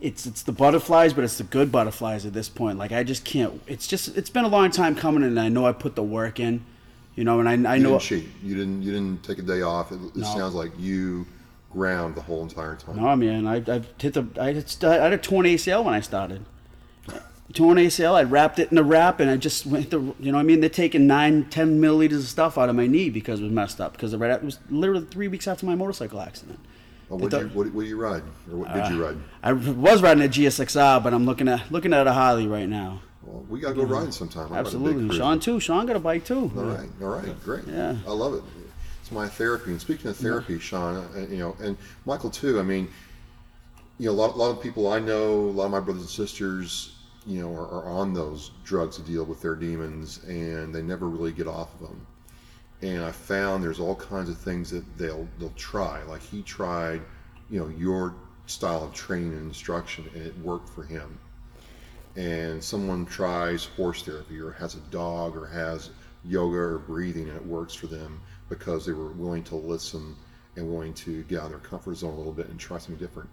it's 0.01 0.25
it's 0.25 0.43
the 0.43 0.51
butterflies, 0.51 1.13
but 1.13 1.23
it's 1.23 1.37
the 1.37 1.43
good 1.45 1.71
butterflies 1.71 2.25
at 2.25 2.33
this 2.33 2.49
point. 2.49 2.77
Like 2.77 2.91
I 2.91 3.03
just 3.03 3.25
can't. 3.25 3.61
It's 3.67 3.87
just 3.87 4.15
it's 4.17 4.29
been 4.29 4.45
a 4.45 4.49
long 4.49 4.69
time 4.71 4.95
coming, 4.95 5.23
and 5.23 5.39
I 5.39 5.49
know 5.49 5.65
I 5.65 5.71
put 5.71 5.95
the 5.95 6.03
work 6.03 6.39
in. 6.39 6.63
You 7.15 7.23
know, 7.23 7.39
and 7.39 7.47
I, 7.47 7.71
I 7.71 7.75
you 7.75 7.83
know 7.83 7.89
didn't 7.91 8.01
cheat. 8.01 8.27
You 8.43 8.55
didn't. 8.55 8.81
You 8.83 8.91
didn't 8.91 9.23
take 9.23 9.39
a 9.39 9.43
day 9.43 9.61
off. 9.61 9.91
It, 9.91 9.95
it 10.03 10.15
No. 10.15 10.25
sounds 10.35 10.53
like 10.55 10.71
you 10.79 11.25
ground 11.71 12.15
the 12.15 12.21
whole 12.21 12.43
entire 12.43 12.75
time. 12.75 12.95
No, 12.97 13.15
man, 13.15 13.47
I, 13.47 13.55
I've 13.57 13.87
hit 13.99 14.13
the. 14.13 14.25
I 14.39 14.49
I 14.87 15.03
had 15.03 15.13
a 15.13 15.17
torn 15.17 15.45
ACL 15.45 15.83
when 15.83 15.93
I 15.93 16.01
started. 16.01 16.45
Torn 17.53 17.77
ACL. 17.77 18.15
I 18.15 18.23
wrapped 18.23 18.59
it 18.59 18.71
in 18.71 18.77
a 18.77 18.83
wrap, 18.83 19.19
and 19.19 19.29
I 19.29 19.37
just 19.37 19.65
went 19.65 19.91
the. 19.91 19.99
You 19.99 20.31
know, 20.31 20.33
what 20.33 20.39
I 20.39 20.43
mean, 20.43 20.59
they're 20.59 20.69
taking 20.69 21.07
nine, 21.07 21.45
ten 21.45 21.79
milliliters 21.79 22.19
of 22.19 22.27
stuff 22.27 22.57
out 22.57 22.69
of 22.69 22.75
my 22.75 22.87
knee 22.87 23.09
because 23.09 23.39
it 23.39 23.43
was 23.43 23.51
messed 23.51 23.79
up. 23.79 23.93
Because 23.93 24.15
right, 24.15 24.31
it 24.31 24.43
was 24.43 24.59
literally 24.69 25.05
three 25.05 25.27
weeks 25.27 25.47
after 25.47 25.65
my 25.65 25.75
motorcycle 25.75 26.19
accident. 26.19 26.59
Well, 27.09 27.19
what, 27.19 27.31
did 27.31 27.41
you, 27.41 27.47
what, 27.49 27.73
what 27.73 27.85
you 27.85 27.97
ride, 27.99 28.23
or 28.51 28.57
what 28.57 28.73
did 28.73 28.83
Uh, 28.83 28.89
you 28.89 29.05
ride? 29.05 29.17
I 29.43 29.53
was 29.53 30.01
riding 30.01 30.23
a 30.23 30.27
GSXR, 30.27 31.03
but 31.03 31.13
I'm 31.13 31.25
looking 31.25 31.47
at 31.47 31.71
looking 31.71 31.93
at 31.93 32.07
a 32.07 32.13
Harley 32.13 32.47
right 32.47 32.67
now. 32.67 33.01
Well, 33.23 33.45
we 33.49 33.59
gotta 33.59 33.75
go 33.75 33.83
riding 33.83 34.11
sometime. 34.11 34.51
I 34.51 34.55
ride 34.55 34.59
a 34.59 34.63
big 34.63 34.65
Absolutely. 34.65 35.17
Sean 35.17 35.39
too. 35.39 35.59
Sean 35.59 35.85
got 35.85 35.95
a 35.95 35.99
bike 35.99 36.25
too. 36.25 36.51
All 36.57 36.63
right, 36.63 36.89
all 37.01 37.09
right, 37.09 37.43
great. 37.43 37.65
Yeah. 37.67 37.95
I 38.07 38.11
love 38.11 38.33
it. 38.33 38.43
It's 39.01 39.11
my 39.11 39.27
therapy. 39.27 39.71
And 39.71 39.81
speaking 39.81 40.09
of 40.09 40.17
therapy, 40.17 40.59
Sean, 40.59 40.95
uh, 40.95 41.27
you 41.29 41.37
know, 41.37 41.55
and 41.61 41.77
Michael 42.05 42.29
too. 42.29 42.59
I 42.59 42.63
mean, 42.63 42.87
you 43.99 44.07
know, 44.07 44.13
a 44.13 44.17
lot, 44.17 44.33
a 44.33 44.37
lot 44.37 44.49
of 44.51 44.61
people 44.61 44.91
I 44.91 44.99
know, 44.99 45.33
a 45.33 45.51
lot 45.51 45.65
of 45.65 45.71
my 45.71 45.79
brothers 45.79 46.03
and 46.03 46.09
sisters, 46.09 46.95
you 47.25 47.41
know, 47.41 47.53
are, 47.53 47.67
are 47.67 47.85
on 47.85 48.13
those 48.13 48.51
drugs 48.63 48.97
to 48.97 49.01
deal 49.01 49.23
with 49.23 49.41
their 49.41 49.55
demons, 49.55 50.23
and 50.25 50.73
they 50.73 50.81
never 50.81 51.07
really 51.07 51.31
get 51.31 51.47
off 51.47 51.73
of 51.75 51.87
them. 51.87 52.07
And 52.81 53.03
I 53.03 53.11
found 53.11 53.63
there's 53.63 53.79
all 53.79 53.95
kinds 53.95 54.29
of 54.29 54.37
things 54.37 54.69
that 54.71 54.83
they'll 54.97 55.27
they'll 55.39 55.53
try. 55.55 56.03
Like 56.03 56.21
he 56.21 56.41
tried, 56.41 57.01
you 57.49 57.59
know, 57.59 57.69
your 57.69 58.15
style 58.45 58.83
of 58.83 58.93
training 58.93 59.33
and 59.33 59.47
instruction, 59.47 60.09
and 60.13 60.25
it 60.25 60.37
worked 60.39 60.69
for 60.69 60.83
him 60.83 61.19
and 62.15 62.63
someone 62.63 63.05
tries 63.05 63.65
horse 63.65 64.03
therapy 64.03 64.39
or 64.39 64.51
has 64.51 64.75
a 64.75 64.79
dog 64.91 65.35
or 65.35 65.47
has 65.47 65.89
yoga 66.23 66.57
or 66.57 66.77
breathing 66.77 67.27
and 67.27 67.35
it 67.35 67.45
works 67.45 67.73
for 67.73 67.87
them 67.87 68.21
because 68.49 68.85
they 68.85 68.91
were 68.91 69.11
willing 69.13 69.43
to 69.43 69.55
listen 69.55 70.15
and 70.55 70.67
willing 70.67 70.93
to 70.93 71.23
get 71.23 71.39
out 71.39 71.45
of 71.45 71.51
their 71.51 71.59
comfort 71.59 71.95
zone 71.95 72.13
a 72.13 72.17
little 72.17 72.33
bit 72.33 72.47
and 72.49 72.59
try 72.59 72.77
something 72.77 73.03
different. 73.03 73.29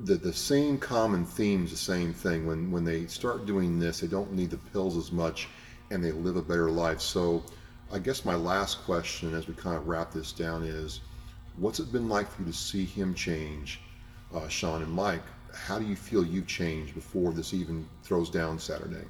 The, 0.00 0.16
the 0.16 0.32
same 0.32 0.78
common 0.78 1.24
themes, 1.24 1.70
the 1.70 1.76
same 1.76 2.12
thing. 2.12 2.46
When, 2.46 2.70
when 2.70 2.84
they 2.84 3.06
start 3.06 3.46
doing 3.46 3.78
this, 3.78 4.00
they 4.00 4.06
don't 4.06 4.32
need 4.32 4.50
the 4.50 4.56
pills 4.56 4.96
as 4.96 5.12
much 5.12 5.48
and 5.90 6.02
they 6.02 6.12
live 6.12 6.36
a 6.36 6.42
better 6.42 6.70
life. 6.70 7.00
So, 7.00 7.42
I 7.92 7.98
guess 7.98 8.24
my 8.24 8.34
last 8.34 8.82
question 8.84 9.34
as 9.34 9.46
we 9.46 9.54
kind 9.54 9.76
of 9.76 9.86
wrap 9.86 10.12
this 10.12 10.32
down 10.32 10.62
is 10.64 11.00
what's 11.58 11.78
it 11.78 11.92
been 11.92 12.08
like 12.08 12.30
for 12.30 12.40
you 12.40 12.48
to 12.48 12.56
see 12.56 12.86
him 12.86 13.14
change, 13.14 13.80
uh, 14.34 14.48
Sean 14.48 14.82
and 14.82 14.90
Mike? 14.90 15.22
How 15.52 15.78
do 15.78 15.84
you 15.84 15.94
feel 15.94 16.24
you've 16.24 16.46
changed 16.46 16.94
before 16.94 17.32
this 17.32 17.52
even 17.52 17.86
throws 18.02 18.30
down 18.30 18.58
Saturday? 18.58 19.04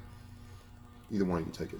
Either 1.11 1.23
one 1.23 1.41
of 1.41 1.47
you 1.47 1.53
take 1.53 1.71
it. 1.71 1.79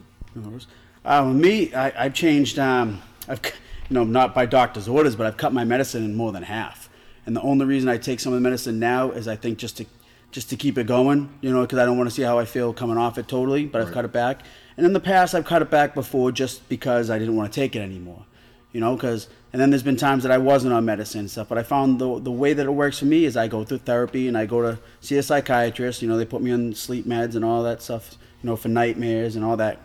Uh, 1.03 1.25
me, 1.25 1.73
I, 1.73 2.05
I've 2.05 2.13
changed. 2.13 2.57
Um, 2.57 3.01
I've, 3.27 3.41
you 3.89 3.93
know, 3.93 4.05
not 4.05 4.33
by 4.33 4.45
doctor's 4.45 4.87
orders, 4.87 5.17
but 5.17 5.25
I've 5.25 5.35
cut 5.35 5.51
my 5.51 5.65
medicine 5.65 6.05
in 6.05 6.15
more 6.15 6.31
than 6.31 6.43
half. 6.43 6.89
And 7.25 7.36
the 7.36 7.41
only 7.41 7.65
reason 7.65 7.89
I 7.89 7.97
take 7.97 8.19
some 8.19 8.33
of 8.33 8.38
the 8.38 8.43
medicine 8.43 8.79
now 8.79 9.12
is 9.12 9.27
I 9.27 9.36
think 9.36 9.57
just 9.57 9.77
to, 9.77 9.86
just 10.31 10.49
to 10.49 10.55
keep 10.57 10.77
it 10.77 10.88
going. 10.88 11.29
You 11.41 11.51
know, 11.51 11.62
because 11.62 11.79
I 11.79 11.86
don't 11.86 11.97
want 11.97 12.09
to 12.09 12.15
see 12.15 12.23
how 12.23 12.39
I 12.39 12.45
feel 12.45 12.73
coming 12.73 12.97
off 12.97 13.17
it 13.17 13.27
totally. 13.27 13.65
But 13.65 13.81
I've 13.81 13.91
cut 13.91 14.05
it 14.05 14.12
back. 14.12 14.41
And 14.75 14.86
in 14.86 14.93
the 14.93 14.99
past, 14.99 15.36
I've 15.36 15.45
cut 15.45 15.62
it 15.62 15.69
back 15.69 15.93
before 15.93 16.31
just 16.31 16.67
because 16.67 17.09
I 17.09 17.19
didn't 17.19 17.36
want 17.36 17.51
to 17.51 17.59
take 17.59 17.75
it 17.75 17.79
anymore. 17.79 18.25
you 18.73 18.79
know, 18.79 18.95
because 18.95 19.29
and 19.53 19.62
then 19.62 19.69
there's 19.69 19.83
been 19.83 19.95
times 19.95 20.23
that 20.23 20.31
I 20.31 20.39
wasn't 20.39 20.73
on 20.73 20.83
medicine 20.83 21.21
and 21.21 21.31
stuff, 21.31 21.47
but 21.47 21.59
I 21.59 21.63
found 21.63 21.99
the 21.99 22.19
the 22.19 22.31
way 22.31 22.53
that 22.53 22.65
it 22.65 22.71
works 22.71 22.99
for 22.99 23.05
me 23.05 23.23
is 23.23 23.38
I 23.38 23.47
go 23.47 23.63
through 23.63 23.77
therapy 23.79 24.27
and 24.27 24.38
I 24.38 24.45
go 24.47 24.62
to 24.63 24.79
see 24.99 25.15
a 25.17 25.23
psychiatrist. 25.23 26.01
You 26.01 26.09
know, 26.09 26.17
they 26.17 26.25
put 26.25 26.41
me 26.41 26.51
on 26.51 26.73
sleep 26.73 27.05
meds 27.05 27.36
and 27.36 27.45
all 27.45 27.63
that 27.63 27.81
stuff. 27.81 28.17
You 28.41 28.49
know, 28.49 28.55
for 28.55 28.69
nightmares 28.69 29.36
and 29.36 29.45
all 29.45 29.55
that, 29.57 29.79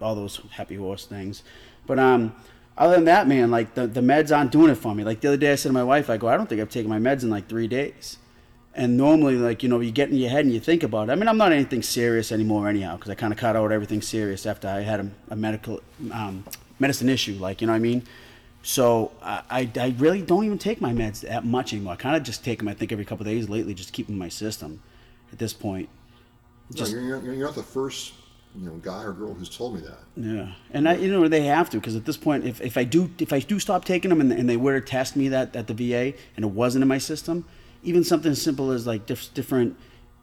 all 0.00 0.14
those 0.14 0.40
happy 0.50 0.76
horse 0.76 1.06
things. 1.06 1.42
But 1.86 1.98
um, 1.98 2.34
other 2.76 2.94
than 2.94 3.04
that, 3.04 3.28
man, 3.28 3.50
like 3.50 3.74
the 3.74 3.86
the 3.86 4.00
meds 4.00 4.36
aren't 4.36 4.50
doing 4.52 4.70
it 4.70 4.76
for 4.76 4.94
me. 4.94 5.04
Like 5.04 5.20
the 5.20 5.28
other 5.28 5.36
day, 5.36 5.52
I 5.52 5.54
said 5.54 5.68
to 5.68 5.72
my 5.72 5.84
wife, 5.84 6.10
I 6.10 6.16
go, 6.16 6.28
I 6.28 6.36
don't 6.36 6.48
think 6.48 6.60
I've 6.60 6.70
taken 6.70 6.90
my 6.90 6.98
meds 6.98 7.22
in 7.22 7.30
like 7.30 7.48
three 7.48 7.68
days. 7.68 8.18
And 8.76 8.96
normally, 8.96 9.36
like 9.36 9.62
you 9.62 9.68
know, 9.68 9.78
you 9.78 9.92
get 9.92 10.10
in 10.10 10.16
your 10.16 10.30
head 10.30 10.44
and 10.44 10.52
you 10.52 10.58
think 10.58 10.82
about 10.82 11.08
it. 11.08 11.12
I 11.12 11.14
mean, 11.14 11.28
I'm 11.28 11.36
not 11.36 11.52
anything 11.52 11.82
serious 11.82 12.32
anymore, 12.32 12.68
anyhow, 12.68 12.96
because 12.96 13.10
I 13.10 13.14
kind 13.14 13.32
of 13.32 13.38
cut 13.38 13.54
out 13.54 13.70
everything 13.70 14.02
serious 14.02 14.46
after 14.46 14.66
I 14.66 14.80
had 14.80 15.00
a, 15.00 15.10
a 15.30 15.36
medical 15.36 15.80
um, 16.12 16.44
medicine 16.80 17.08
issue. 17.08 17.34
Like 17.34 17.60
you 17.60 17.68
know 17.68 17.72
what 17.72 17.76
I 17.76 17.80
mean. 17.80 18.02
So 18.64 19.12
I, 19.22 19.42
I, 19.50 19.70
I 19.78 19.94
really 19.98 20.22
don't 20.22 20.44
even 20.44 20.58
take 20.58 20.80
my 20.80 20.92
meds 20.92 21.20
that 21.20 21.44
much 21.44 21.72
anymore. 21.74 21.92
I 21.92 21.96
kind 21.96 22.16
of 22.16 22.22
just 22.22 22.42
take 22.42 22.58
them, 22.58 22.66
I 22.68 22.74
think, 22.74 22.92
every 22.92 23.04
couple 23.04 23.26
of 23.26 23.32
days 23.32 23.48
lately, 23.48 23.74
just 23.74 23.90
to 23.90 23.92
keep 23.92 24.06
them 24.06 24.14
in 24.14 24.18
my 24.18 24.30
system. 24.30 24.82
At 25.30 25.38
this 25.38 25.52
point, 25.52 25.88
No, 26.74 26.86
you're, 26.86 27.02
you're, 27.02 27.34
you're 27.34 27.46
not 27.46 27.54
the 27.54 27.62
first 27.62 28.14
you 28.56 28.66
know 28.66 28.74
guy 28.76 29.02
or 29.02 29.12
girl 29.12 29.34
who's 29.34 29.54
told 29.54 29.74
me 29.74 29.80
that. 29.80 29.98
Yeah, 30.16 30.52
and 30.70 30.88
I, 30.88 30.96
you 30.96 31.10
know 31.10 31.26
they 31.28 31.44
have 31.44 31.70
to 31.70 31.78
because 31.78 31.96
at 31.96 32.04
this 32.04 32.16
point, 32.16 32.44
if, 32.44 32.60
if 32.60 32.76
I 32.76 32.84
do 32.84 33.10
if 33.18 33.32
I 33.32 33.40
do 33.40 33.58
stop 33.58 33.84
taking 33.84 34.10
them 34.10 34.20
and, 34.20 34.32
and 34.32 34.48
they 34.48 34.56
were 34.56 34.80
to 34.80 34.86
test 34.86 35.16
me 35.16 35.28
that 35.28 35.54
at 35.56 35.66
the 35.66 35.74
VA 35.74 36.16
and 36.36 36.44
it 36.44 36.50
wasn't 36.50 36.82
in 36.82 36.88
my 36.88 36.98
system, 36.98 37.44
even 37.82 38.04
something 38.04 38.32
as 38.32 38.40
simple 38.40 38.70
as 38.70 38.86
like 38.86 39.06
diff, 39.06 39.32
different 39.34 39.76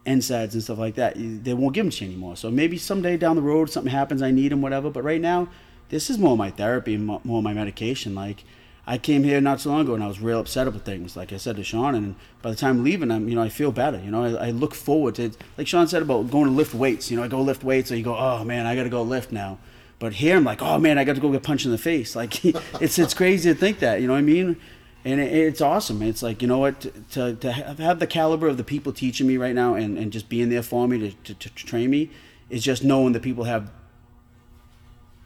NSAIDs 0.06 0.54
and 0.54 0.64
stuff 0.64 0.78
like 0.78 0.96
that, 0.96 1.14
they 1.16 1.54
won't 1.54 1.76
give 1.76 1.86
them 1.86 1.92
to 1.92 2.06
you 2.06 2.12
anymore. 2.12 2.36
So 2.36 2.50
maybe 2.50 2.78
someday 2.78 3.18
down 3.18 3.36
the 3.36 3.42
road 3.42 3.70
something 3.70 3.92
happens, 3.92 4.22
I 4.22 4.32
need 4.32 4.52
them, 4.52 4.62
whatever. 4.62 4.90
But 4.90 5.04
right 5.04 5.22
now, 5.22 5.50
this 5.90 6.10
is 6.10 6.18
more 6.18 6.38
my 6.38 6.52
therapy 6.52 6.98
more 6.98 7.44
my 7.44 7.54
medication. 7.54 8.16
Like 8.16 8.44
I 8.92 8.98
came 8.98 9.24
here 9.24 9.40
not 9.40 9.62
so 9.62 9.70
long 9.70 9.80
ago 9.84 9.94
and 9.94 10.04
I 10.04 10.08
was 10.08 10.20
real 10.20 10.42
upset 10.42 10.68
about 10.68 10.82
things. 10.82 11.16
Like 11.16 11.32
I 11.32 11.38
said 11.38 11.56
to 11.56 11.64
Sean, 11.64 11.96
and 11.96 12.14
by 12.42 12.50
the 12.50 12.58
time 12.58 12.84
leaving, 12.84 13.10
I'm 13.10 13.30
you 13.30 13.36
know 13.36 13.42
I 13.42 13.48
feel 13.48 13.72
better. 13.72 13.98
You 13.98 14.12
know 14.12 14.26
I, 14.26 14.48
I 14.48 14.50
look 14.52 14.76
forward 14.76 15.16
to 15.16 15.24
it. 15.24 15.38
Like 15.58 15.66
Sean 15.66 15.88
said 15.88 16.02
about 16.02 16.30
going 16.30 16.48
to 16.48 16.52
lift 16.52 16.74
weights. 16.74 17.10
You 17.10 17.16
know 17.16 17.24
I 17.24 17.30
go 17.30 17.42
lift 17.42 17.64
weights, 17.64 17.88
so 17.88 17.96
you 17.96 18.04
go, 18.04 18.18
oh 18.18 18.44
man, 18.44 18.66
I 18.66 18.76
got 18.76 18.84
to 18.84 18.90
go 18.90 19.02
lift 19.02 19.32
now. 19.32 19.60
But 19.98 20.16
here 20.16 20.36
I'm 20.36 20.44
like, 20.44 20.62
oh 20.62 20.78
man, 20.78 20.98
I 20.98 21.06
got 21.06 21.16
to 21.16 21.22
go 21.22 21.32
get 21.32 21.42
punched 21.42 21.64
in 21.64 21.72
the 21.72 21.78
face. 21.78 22.16
Like 22.22 22.44
it's 22.44 23.00
it's 23.00 23.14
crazy 23.14 23.54
to 23.54 23.58
think 23.58 23.80
that. 23.80 24.02
You 24.02 24.08
know 24.08 24.14
what 24.14 24.20
I 24.20 24.24
mean? 24.24 24.58
And 25.06 25.22
it, 25.22 25.32
it's 25.32 25.62
awesome. 25.62 26.02
It's 26.02 26.22
like 26.22 26.42
you 26.42 26.50
know 26.50 26.58
what 26.58 26.82
to 27.12 27.34
to 27.34 27.50
have 27.50 27.80
have 27.80 28.00
the 28.00 28.08
caliber 28.08 28.50
of 28.50 28.58
the 28.58 28.66
people 28.66 28.92
teaching 28.92 29.26
me 29.26 29.38
right 29.38 29.56
now 29.56 29.74
and, 29.74 29.98
and 29.98 30.12
just 30.12 30.28
being 30.28 30.50
there 30.50 30.64
for 30.64 30.86
me 30.86 31.00
to, 31.00 31.12
to, 31.34 31.34
to 31.34 31.50
train 31.56 31.92
me 31.92 32.10
is 32.50 32.62
just 32.62 32.84
knowing 32.84 33.14
that 33.14 33.22
people 33.22 33.46
have 33.46 33.72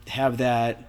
have 0.06 0.36
that 0.38 0.88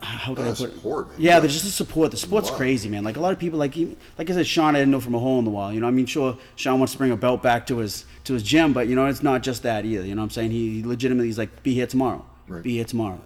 how 0.00 0.34
can 0.34 0.44
Uh, 0.44 0.48
I 0.50 0.52
put 0.54 0.70
it? 0.70 0.74
support. 0.74 1.08
Yeah, 1.18 1.40
there's 1.40 1.52
just 1.54 1.64
the 1.64 1.70
support. 1.70 2.10
The 2.12 2.16
sport's 2.16 2.50
Wow. 2.50 2.56
crazy, 2.56 2.88
man. 2.88 3.02
Like 3.04 3.16
a 3.16 3.20
lot 3.20 3.32
of 3.32 3.38
people, 3.38 3.58
like 3.58 3.76
like 4.16 4.30
I 4.30 4.32
said, 4.32 4.46
Sean, 4.46 4.76
I 4.76 4.78
didn't 4.80 4.92
know 4.92 5.00
from 5.00 5.14
a 5.14 5.18
hole 5.18 5.38
in 5.38 5.44
the 5.44 5.50
wall. 5.50 5.72
You 5.72 5.80
know, 5.80 5.88
I 5.88 5.90
mean, 5.90 6.06
sure, 6.06 6.36
Sean 6.56 6.78
wants 6.78 6.92
to 6.92 6.98
bring 6.98 7.10
a 7.10 7.16
belt 7.16 7.42
back 7.42 7.66
to 7.68 7.78
his 7.78 8.04
to 8.24 8.34
his 8.34 8.42
gym, 8.42 8.72
but 8.72 8.86
you 8.88 8.94
know, 8.94 9.06
it's 9.06 9.22
not 9.22 9.42
just 9.42 9.62
that 9.64 9.84
either. 9.84 10.04
You 10.04 10.14
know, 10.14 10.22
what 10.22 10.26
I'm 10.26 10.30
saying 10.30 10.50
he 10.52 10.82
legitimately 10.84 11.26
he's 11.26 11.38
like, 11.38 11.62
be 11.62 11.74
here 11.74 11.86
tomorrow, 11.86 12.24
Right. 12.46 12.62
be 12.62 12.74
here 12.74 12.84
tomorrow. 12.84 13.20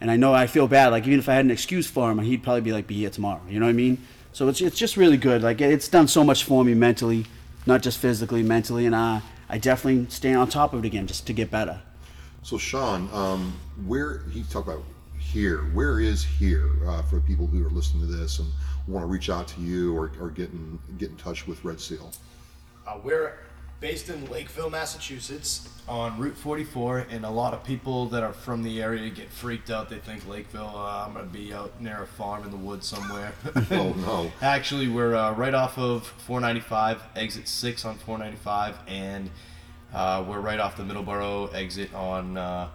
And 0.00 0.10
I 0.10 0.16
know 0.16 0.34
I 0.34 0.46
feel 0.46 0.66
bad. 0.68 0.88
Like 0.88 1.06
even 1.06 1.18
if 1.18 1.28
I 1.28 1.34
had 1.34 1.44
an 1.44 1.50
excuse 1.50 1.86
for 1.86 2.10
him, 2.10 2.18
he'd 2.18 2.42
probably 2.42 2.60
be 2.62 2.72
like, 2.72 2.86
be 2.86 2.94
here 2.96 3.10
tomorrow. 3.10 3.40
You 3.48 3.58
know 3.60 3.66
what 3.66 3.70
I 3.70 3.74
mean? 3.74 3.98
So 4.32 4.48
it's 4.48 4.60
it's 4.60 4.76
just 4.78 4.96
really 4.96 5.16
good. 5.18 5.42
Like 5.42 5.60
it's 5.60 5.88
done 5.88 6.08
so 6.08 6.24
much 6.24 6.44
for 6.44 6.64
me 6.64 6.74
mentally, 6.74 7.26
not 7.66 7.82
just 7.82 7.98
physically, 7.98 8.42
mentally, 8.42 8.86
and 8.86 8.94
uh, 8.94 9.20
I 9.48 9.58
definitely 9.58 10.06
stay 10.10 10.32
on 10.34 10.48
top 10.48 10.72
of 10.74 10.84
it 10.84 10.86
again 10.86 11.06
just 11.06 11.26
to 11.26 11.32
get 11.32 11.50
better. 11.50 11.80
So 12.42 12.58
Sean, 12.58 13.08
um, 13.12 13.54
where 13.86 14.22
he 14.32 14.42
talked 14.44 14.68
about 14.68 14.82
here, 15.36 15.58
where 15.74 16.00
is 16.00 16.24
here 16.24 16.70
uh, 16.86 17.02
for 17.02 17.20
people 17.20 17.46
who 17.46 17.64
are 17.64 17.68
listening 17.68 18.00
to 18.00 18.16
this 18.16 18.38
and 18.38 18.48
want 18.88 19.02
to 19.02 19.06
reach 19.06 19.28
out 19.28 19.46
to 19.46 19.60
you 19.60 19.94
or, 19.94 20.10
or 20.18 20.30
get 20.30 20.50
in 20.50 20.78
get 20.96 21.10
in 21.10 21.16
touch 21.16 21.46
with 21.46 21.62
Red 21.62 21.78
Seal? 21.78 22.10
Uh, 22.86 22.98
we're 23.04 23.34
based 23.78 24.08
in 24.08 24.30
Lakeville, 24.30 24.70
Massachusetts, 24.70 25.68
on 25.86 26.18
Route 26.18 26.38
44, 26.38 27.08
and 27.10 27.26
a 27.26 27.30
lot 27.30 27.52
of 27.52 27.62
people 27.62 28.06
that 28.06 28.22
are 28.22 28.32
from 28.32 28.62
the 28.62 28.82
area 28.82 29.10
get 29.10 29.28
freaked 29.28 29.68
out. 29.68 29.90
They 29.90 29.98
think 29.98 30.26
Lakeville, 30.26 30.72
uh, 30.74 31.04
I'm 31.06 31.12
gonna 31.12 31.26
be 31.26 31.52
out 31.52 31.78
near 31.82 32.04
a 32.04 32.06
farm 32.06 32.44
in 32.44 32.50
the 32.50 32.56
woods 32.56 32.86
somewhere. 32.86 33.34
Oh 33.70 33.92
no. 33.92 34.32
Actually, 34.40 34.88
we're 34.88 35.14
uh, 35.14 35.34
right 35.34 35.52
off 35.52 35.76
of 35.76 36.06
495, 36.06 37.02
exit 37.14 37.46
6 37.46 37.84
on 37.84 37.96
495, 37.96 38.78
and 38.88 39.28
uh, 39.92 40.24
we're 40.26 40.40
right 40.40 40.58
off 40.58 40.78
the 40.78 40.82
Middleborough 40.82 41.54
exit 41.54 41.92
on 41.92 42.38
uh, 42.38 42.68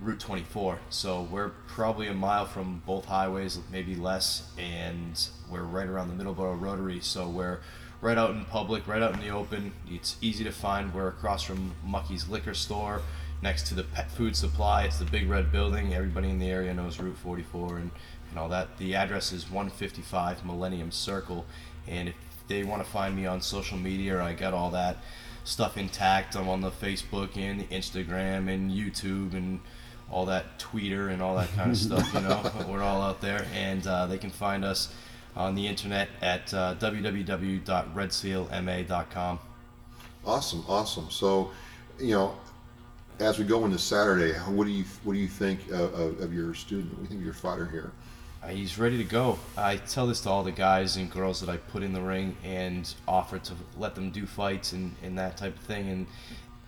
Route 0.00 0.20
24. 0.20 0.78
So 0.90 1.22
we're 1.30 1.50
probably 1.66 2.08
a 2.08 2.14
mile 2.14 2.46
from 2.46 2.82
both 2.86 3.04
highways, 3.04 3.58
maybe 3.70 3.94
less, 3.94 4.50
and 4.58 5.26
we're 5.50 5.62
right 5.62 5.86
around 5.86 6.16
the 6.16 6.22
Middleborough 6.22 6.60
Rotary. 6.60 7.00
So 7.00 7.28
we're 7.28 7.60
right 8.00 8.18
out 8.18 8.30
in 8.30 8.44
public, 8.44 8.86
right 8.86 9.02
out 9.02 9.14
in 9.14 9.20
the 9.20 9.30
open. 9.30 9.72
It's 9.88 10.16
easy 10.20 10.44
to 10.44 10.52
find. 10.52 10.92
We're 10.92 11.08
across 11.08 11.42
from 11.42 11.74
Mucky's 11.84 12.28
Liquor 12.28 12.54
Store, 12.54 13.00
next 13.42 13.66
to 13.68 13.74
the 13.74 13.84
pet 13.84 14.10
food 14.10 14.36
supply. 14.36 14.84
It's 14.84 14.98
the 14.98 15.04
big 15.04 15.28
red 15.28 15.50
building. 15.50 15.94
Everybody 15.94 16.28
in 16.28 16.38
the 16.38 16.50
area 16.50 16.74
knows 16.74 16.98
Route 17.00 17.16
44 17.16 17.78
and, 17.78 17.90
and 18.30 18.38
all 18.38 18.48
that. 18.50 18.76
The 18.78 18.94
address 18.94 19.32
is 19.32 19.50
155 19.50 20.44
Millennium 20.44 20.90
Circle. 20.90 21.46
And 21.86 22.08
if 22.08 22.14
they 22.48 22.62
want 22.62 22.84
to 22.84 22.90
find 22.90 23.16
me 23.16 23.26
on 23.26 23.40
social 23.40 23.78
media, 23.78 24.22
I 24.22 24.34
got 24.34 24.52
all 24.52 24.70
that 24.70 24.98
stuff 25.44 25.76
intact. 25.76 26.36
I'm 26.36 26.48
on 26.48 26.62
the 26.62 26.70
Facebook 26.70 27.36
and 27.36 27.60
the 27.60 27.64
Instagram 27.64 28.52
and 28.52 28.70
YouTube 28.70 29.34
and 29.34 29.60
all 30.10 30.26
that 30.26 30.58
Twitter 30.58 31.08
and 31.08 31.22
all 31.22 31.36
that 31.36 31.54
kind 31.54 31.70
of 31.70 31.76
stuff. 31.76 32.12
You 32.14 32.20
know, 32.20 32.50
we're 32.68 32.82
all 32.82 33.02
out 33.02 33.20
there, 33.20 33.46
and 33.54 33.86
uh, 33.86 34.06
they 34.06 34.18
can 34.18 34.30
find 34.30 34.64
us 34.64 34.92
on 35.36 35.54
the 35.54 35.66
internet 35.66 36.08
at 36.22 36.54
uh, 36.54 36.74
www.redsealma.com. 36.78 39.38
Awesome, 40.26 40.64
awesome. 40.68 41.10
So, 41.10 41.50
you 41.98 42.14
know, 42.14 42.34
as 43.20 43.38
we 43.38 43.44
go 43.44 43.64
into 43.64 43.78
Saturday, 43.78 44.32
what 44.50 44.64
do 44.64 44.70
you 44.70 44.84
what 45.04 45.12
do 45.12 45.18
you 45.18 45.28
think 45.28 45.70
of, 45.70 46.20
of 46.20 46.32
your 46.32 46.54
student? 46.54 46.92
What 46.92 46.98
do 46.98 47.02
you 47.02 47.08
think 47.08 47.20
of 47.20 47.24
your 47.24 47.34
fighter 47.34 47.66
here? 47.66 47.92
Uh, 48.42 48.48
he's 48.48 48.78
ready 48.78 48.98
to 48.98 49.04
go. 49.04 49.38
I 49.56 49.76
tell 49.76 50.06
this 50.06 50.20
to 50.22 50.28
all 50.28 50.42
the 50.42 50.52
guys 50.52 50.96
and 50.96 51.10
girls 51.10 51.40
that 51.40 51.48
I 51.48 51.56
put 51.56 51.82
in 51.82 51.94
the 51.94 52.02
ring 52.02 52.36
and 52.44 52.92
offer 53.08 53.38
to 53.38 53.54
let 53.78 53.94
them 53.94 54.10
do 54.10 54.26
fights 54.26 54.72
and, 54.72 54.94
and 55.02 55.16
that 55.18 55.38
type 55.38 55.56
of 55.56 55.62
thing. 55.62 55.88
And 55.88 56.06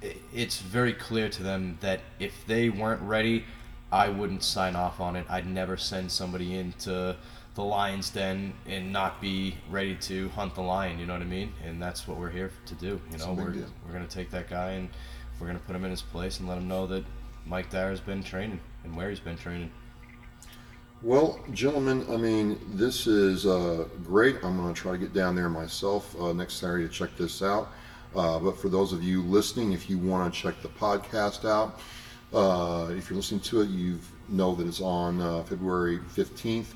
it's 0.02 0.60
very 0.60 0.92
clear 0.92 1.28
to 1.28 1.42
them 1.42 1.78
that 1.80 2.00
if 2.18 2.46
they 2.46 2.68
weren't 2.68 3.02
ready, 3.02 3.44
I 3.90 4.08
wouldn't 4.08 4.42
sign 4.42 4.76
off 4.76 5.00
on 5.00 5.16
it. 5.16 5.26
I'd 5.28 5.46
never 5.46 5.76
send 5.76 6.10
somebody 6.10 6.58
into 6.58 7.16
the 7.54 7.62
lion's 7.64 8.10
den 8.10 8.52
and 8.66 8.92
not 8.92 9.20
be 9.20 9.56
ready 9.70 9.94
to 9.94 10.28
hunt 10.30 10.54
the 10.54 10.62
lion. 10.62 10.98
You 10.98 11.06
know 11.06 11.14
what 11.14 11.22
I 11.22 11.26
mean? 11.26 11.52
And 11.64 11.82
that's 11.82 12.06
what 12.06 12.18
we're 12.18 12.30
here 12.30 12.50
to 12.66 12.74
do. 12.74 13.00
You 13.10 13.18
know, 13.18 13.32
we're 13.32 13.50
deal. 13.50 13.66
we're 13.86 13.92
gonna 13.92 14.06
take 14.06 14.30
that 14.30 14.50
guy 14.50 14.72
and 14.72 14.88
we're 15.40 15.46
gonna 15.46 15.58
put 15.60 15.74
him 15.74 15.84
in 15.84 15.90
his 15.90 16.02
place 16.02 16.40
and 16.40 16.48
let 16.48 16.58
him 16.58 16.68
know 16.68 16.86
that 16.88 17.04
Mike 17.46 17.70
Dyer's 17.70 18.00
been 18.00 18.22
training 18.22 18.60
and 18.84 18.94
where 18.96 19.08
he's 19.08 19.20
been 19.20 19.38
training. 19.38 19.70
Well, 21.02 21.38
gentlemen, 21.52 22.06
I 22.10 22.16
mean, 22.16 22.58
this 22.72 23.06
is 23.06 23.46
uh, 23.46 23.86
great. 24.02 24.36
I'm 24.42 24.56
going 24.56 24.72
to 24.72 24.80
try 24.80 24.92
to 24.92 24.98
get 24.98 25.12
down 25.12 25.36
there 25.36 25.50
myself 25.50 26.18
uh, 26.18 26.32
next 26.32 26.54
Saturday 26.54 26.88
to 26.88 26.92
check 26.92 27.14
this 27.16 27.42
out. 27.42 27.70
Uh, 28.16 28.38
but 28.38 28.58
for 28.58 28.70
those 28.70 28.92
of 28.92 29.02
you 29.04 29.22
listening, 29.22 29.72
if 29.72 29.90
you 29.90 29.98
want 29.98 30.32
to 30.32 30.40
check 30.40 30.60
the 30.62 30.68
podcast 30.68 31.44
out, 31.44 31.80
uh, 32.32 32.90
if 32.92 33.10
you're 33.10 33.16
listening 33.16 33.40
to 33.40 33.60
it, 33.60 33.68
you 33.68 34.00
know 34.28 34.54
that 34.54 34.66
it's 34.66 34.80
on 34.80 35.20
uh, 35.20 35.42
February 35.42 35.98
15th, 35.98 36.72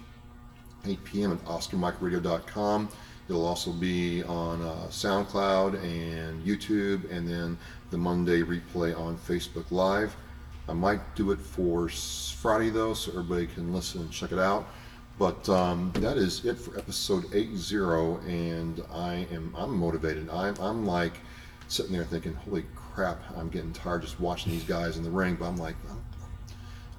8 0.87 1.05
p.m. 1.05 1.33
at 1.33 1.44
OscarMikeRadio.com. 1.46 2.88
It'll 3.29 3.46
also 3.46 3.72
be 3.72 4.22
on 4.24 4.61
uh, 4.61 4.87
SoundCloud 4.90 5.83
and 5.83 6.44
YouTube, 6.44 7.11
and 7.11 7.26
then 7.26 7.57
the 7.90 7.96
Monday 7.96 8.42
replay 8.42 8.98
on 8.98 9.16
Facebook 9.16 9.70
Live. 9.70 10.14
I 10.68 10.72
might 10.74 11.00
do 11.16 11.31
it 11.31 11.40
for 11.40 11.88
Friday 11.88 12.70
though, 12.70 12.94
so 12.94 13.12
everybody 13.12 13.46
can 13.46 13.72
listen 13.72 14.03
and 14.03 14.11
check 14.11 14.33
it 14.33 14.38
out. 14.38 14.68
But 15.20 15.46
um, 15.50 15.92
that 15.96 16.16
is 16.16 16.46
it 16.46 16.59
for 16.59 16.78
episode 16.78 17.26
80, 17.35 17.54
and 18.26 18.83
I 18.90 19.26
am 19.30 19.54
I'm 19.54 19.76
motivated. 19.76 20.30
I'm 20.30 20.56
I'm 20.59 20.87
like 20.87 21.12
sitting 21.68 21.92
there 21.92 22.04
thinking, 22.04 22.33
holy 22.33 22.64
crap, 22.74 23.20
I'm 23.37 23.50
getting 23.50 23.74
tired 23.74 24.00
just 24.00 24.18
watching 24.18 24.50
these 24.50 24.64
guys 24.64 24.96
in 24.96 25.02
the 25.02 25.11
ring. 25.11 25.37
But 25.38 25.48
I'm 25.48 25.59
like, 25.59 25.76
I'm, 25.90 26.02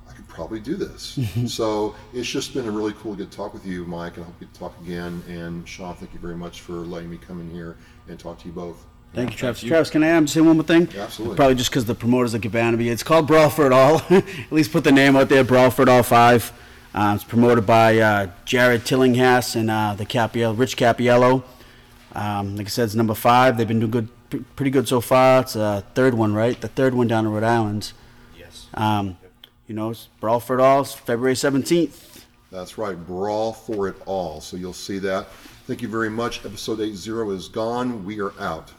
I 0.08 0.14
could 0.14 0.28
probably 0.28 0.60
do 0.60 0.76
this. 0.76 1.18
so 1.48 1.96
it's 2.14 2.30
just 2.30 2.54
been 2.54 2.68
a 2.68 2.72
really 2.72 2.94
cool 3.00 3.14
to 3.14 3.24
get 3.24 3.32
to 3.32 3.38
talk 3.38 3.56
with 3.56 3.66
you, 3.66 3.86
Mike, 3.86 4.18
and 4.18 4.26
I 4.26 4.28
hope 4.28 4.40
we 4.40 4.46
talk 4.54 4.80
again. 4.82 5.24
And 5.28 5.68
Sean, 5.68 5.96
thank 5.96 6.14
you 6.14 6.20
very 6.20 6.38
much 6.38 6.62
for 6.62 6.74
letting 6.74 7.10
me 7.10 7.18
come 7.18 7.42
in 7.42 7.50
here 7.50 7.76
and 8.08 8.20
talk 8.20 8.38
to 8.42 8.46
you 8.46 8.54
both. 8.54 8.86
Thank 9.16 9.32
you, 9.32 9.38
Travis. 9.38 9.62
Travis, 9.62 9.90
can 9.90 10.04
I 10.04 10.12
um, 10.12 10.28
say 10.28 10.42
one 10.42 10.58
more 10.58 10.64
thing? 10.64 10.88
Yeah, 10.94 11.06
absolutely. 11.06 11.38
Probably 11.38 11.56
just 11.56 11.72
because 11.72 11.86
the 11.86 11.96
promoters 11.96 12.36
of 12.36 12.42
Cabana 12.42 12.78
Bee. 12.78 12.90
It's 12.90 13.02
called 13.02 13.26
Brawl 13.26 13.50
for 13.50 13.66
It 13.66 13.74
All. 13.74 14.04
At 14.12 14.52
least 14.52 14.72
put 14.72 14.84
the 14.84 14.92
name 14.92 15.16
out 15.16 15.28
there, 15.28 15.44
Brawl 15.44 15.72
for 15.72 15.82
It 15.82 15.90
All 15.90 16.04
5. 16.04 16.54
Uh, 16.94 17.14
it's 17.16 17.24
promoted 17.24 17.66
by 17.66 17.98
uh, 18.00 18.28
Jared 18.44 18.86
Tillinghast 18.86 19.56
and 19.56 19.72
uh, 19.72 19.96
the 19.96 20.06
Capiello, 20.06 20.58
Rich 20.58 20.76
Capiello. 20.76 21.44
Um, 22.14 22.58
like 22.58 22.68
I 22.68 22.70
said, 22.70 22.86
it's 22.86 22.96
number 22.96 23.14
five. 23.14 23.58
They've 23.58 23.68
been 23.68 23.80
doing 23.80 23.92
good, 23.92 24.30
pre- 24.30 24.42
pretty 24.56 24.72
good 24.72 24.88
so 24.88 25.00
far. 25.00 25.42
It's 25.42 25.56
a 25.56 25.86
third 25.96 26.14
one, 26.14 26.34
right? 26.34 26.60
The 26.60 26.68
third 26.68 26.94
one 26.94 27.08
down 27.08 27.26
in 27.26 27.32
Rhode 27.32 27.44
Island. 27.44 27.94
Yes. 28.38 28.68
Um, 28.74 29.18
you 29.68 29.76
know, 29.76 29.92
it's 29.92 30.10
Brawl 30.20 30.42
for 30.42 30.60
It 30.60 30.62
All, 30.62 30.82
it's 30.82 30.94
February 30.94 31.36
17th. 31.36 32.26
That's 32.52 32.78
right, 32.78 32.98
Brawl 33.08 33.54
for 33.54 33.88
It 33.88 33.96
All. 34.06 34.42
So 34.42 34.58
you'll 34.58 34.74
see 34.74 35.00
that. 35.00 35.28
Thank 35.68 35.82
you 35.82 35.88
very 35.88 36.10
much. 36.10 36.44
Episode 36.44 36.82
80 36.82 36.94
is 37.34 37.48
gone. 37.48 38.04
We 38.04 38.20
are 38.20 38.34
out. 38.42 38.74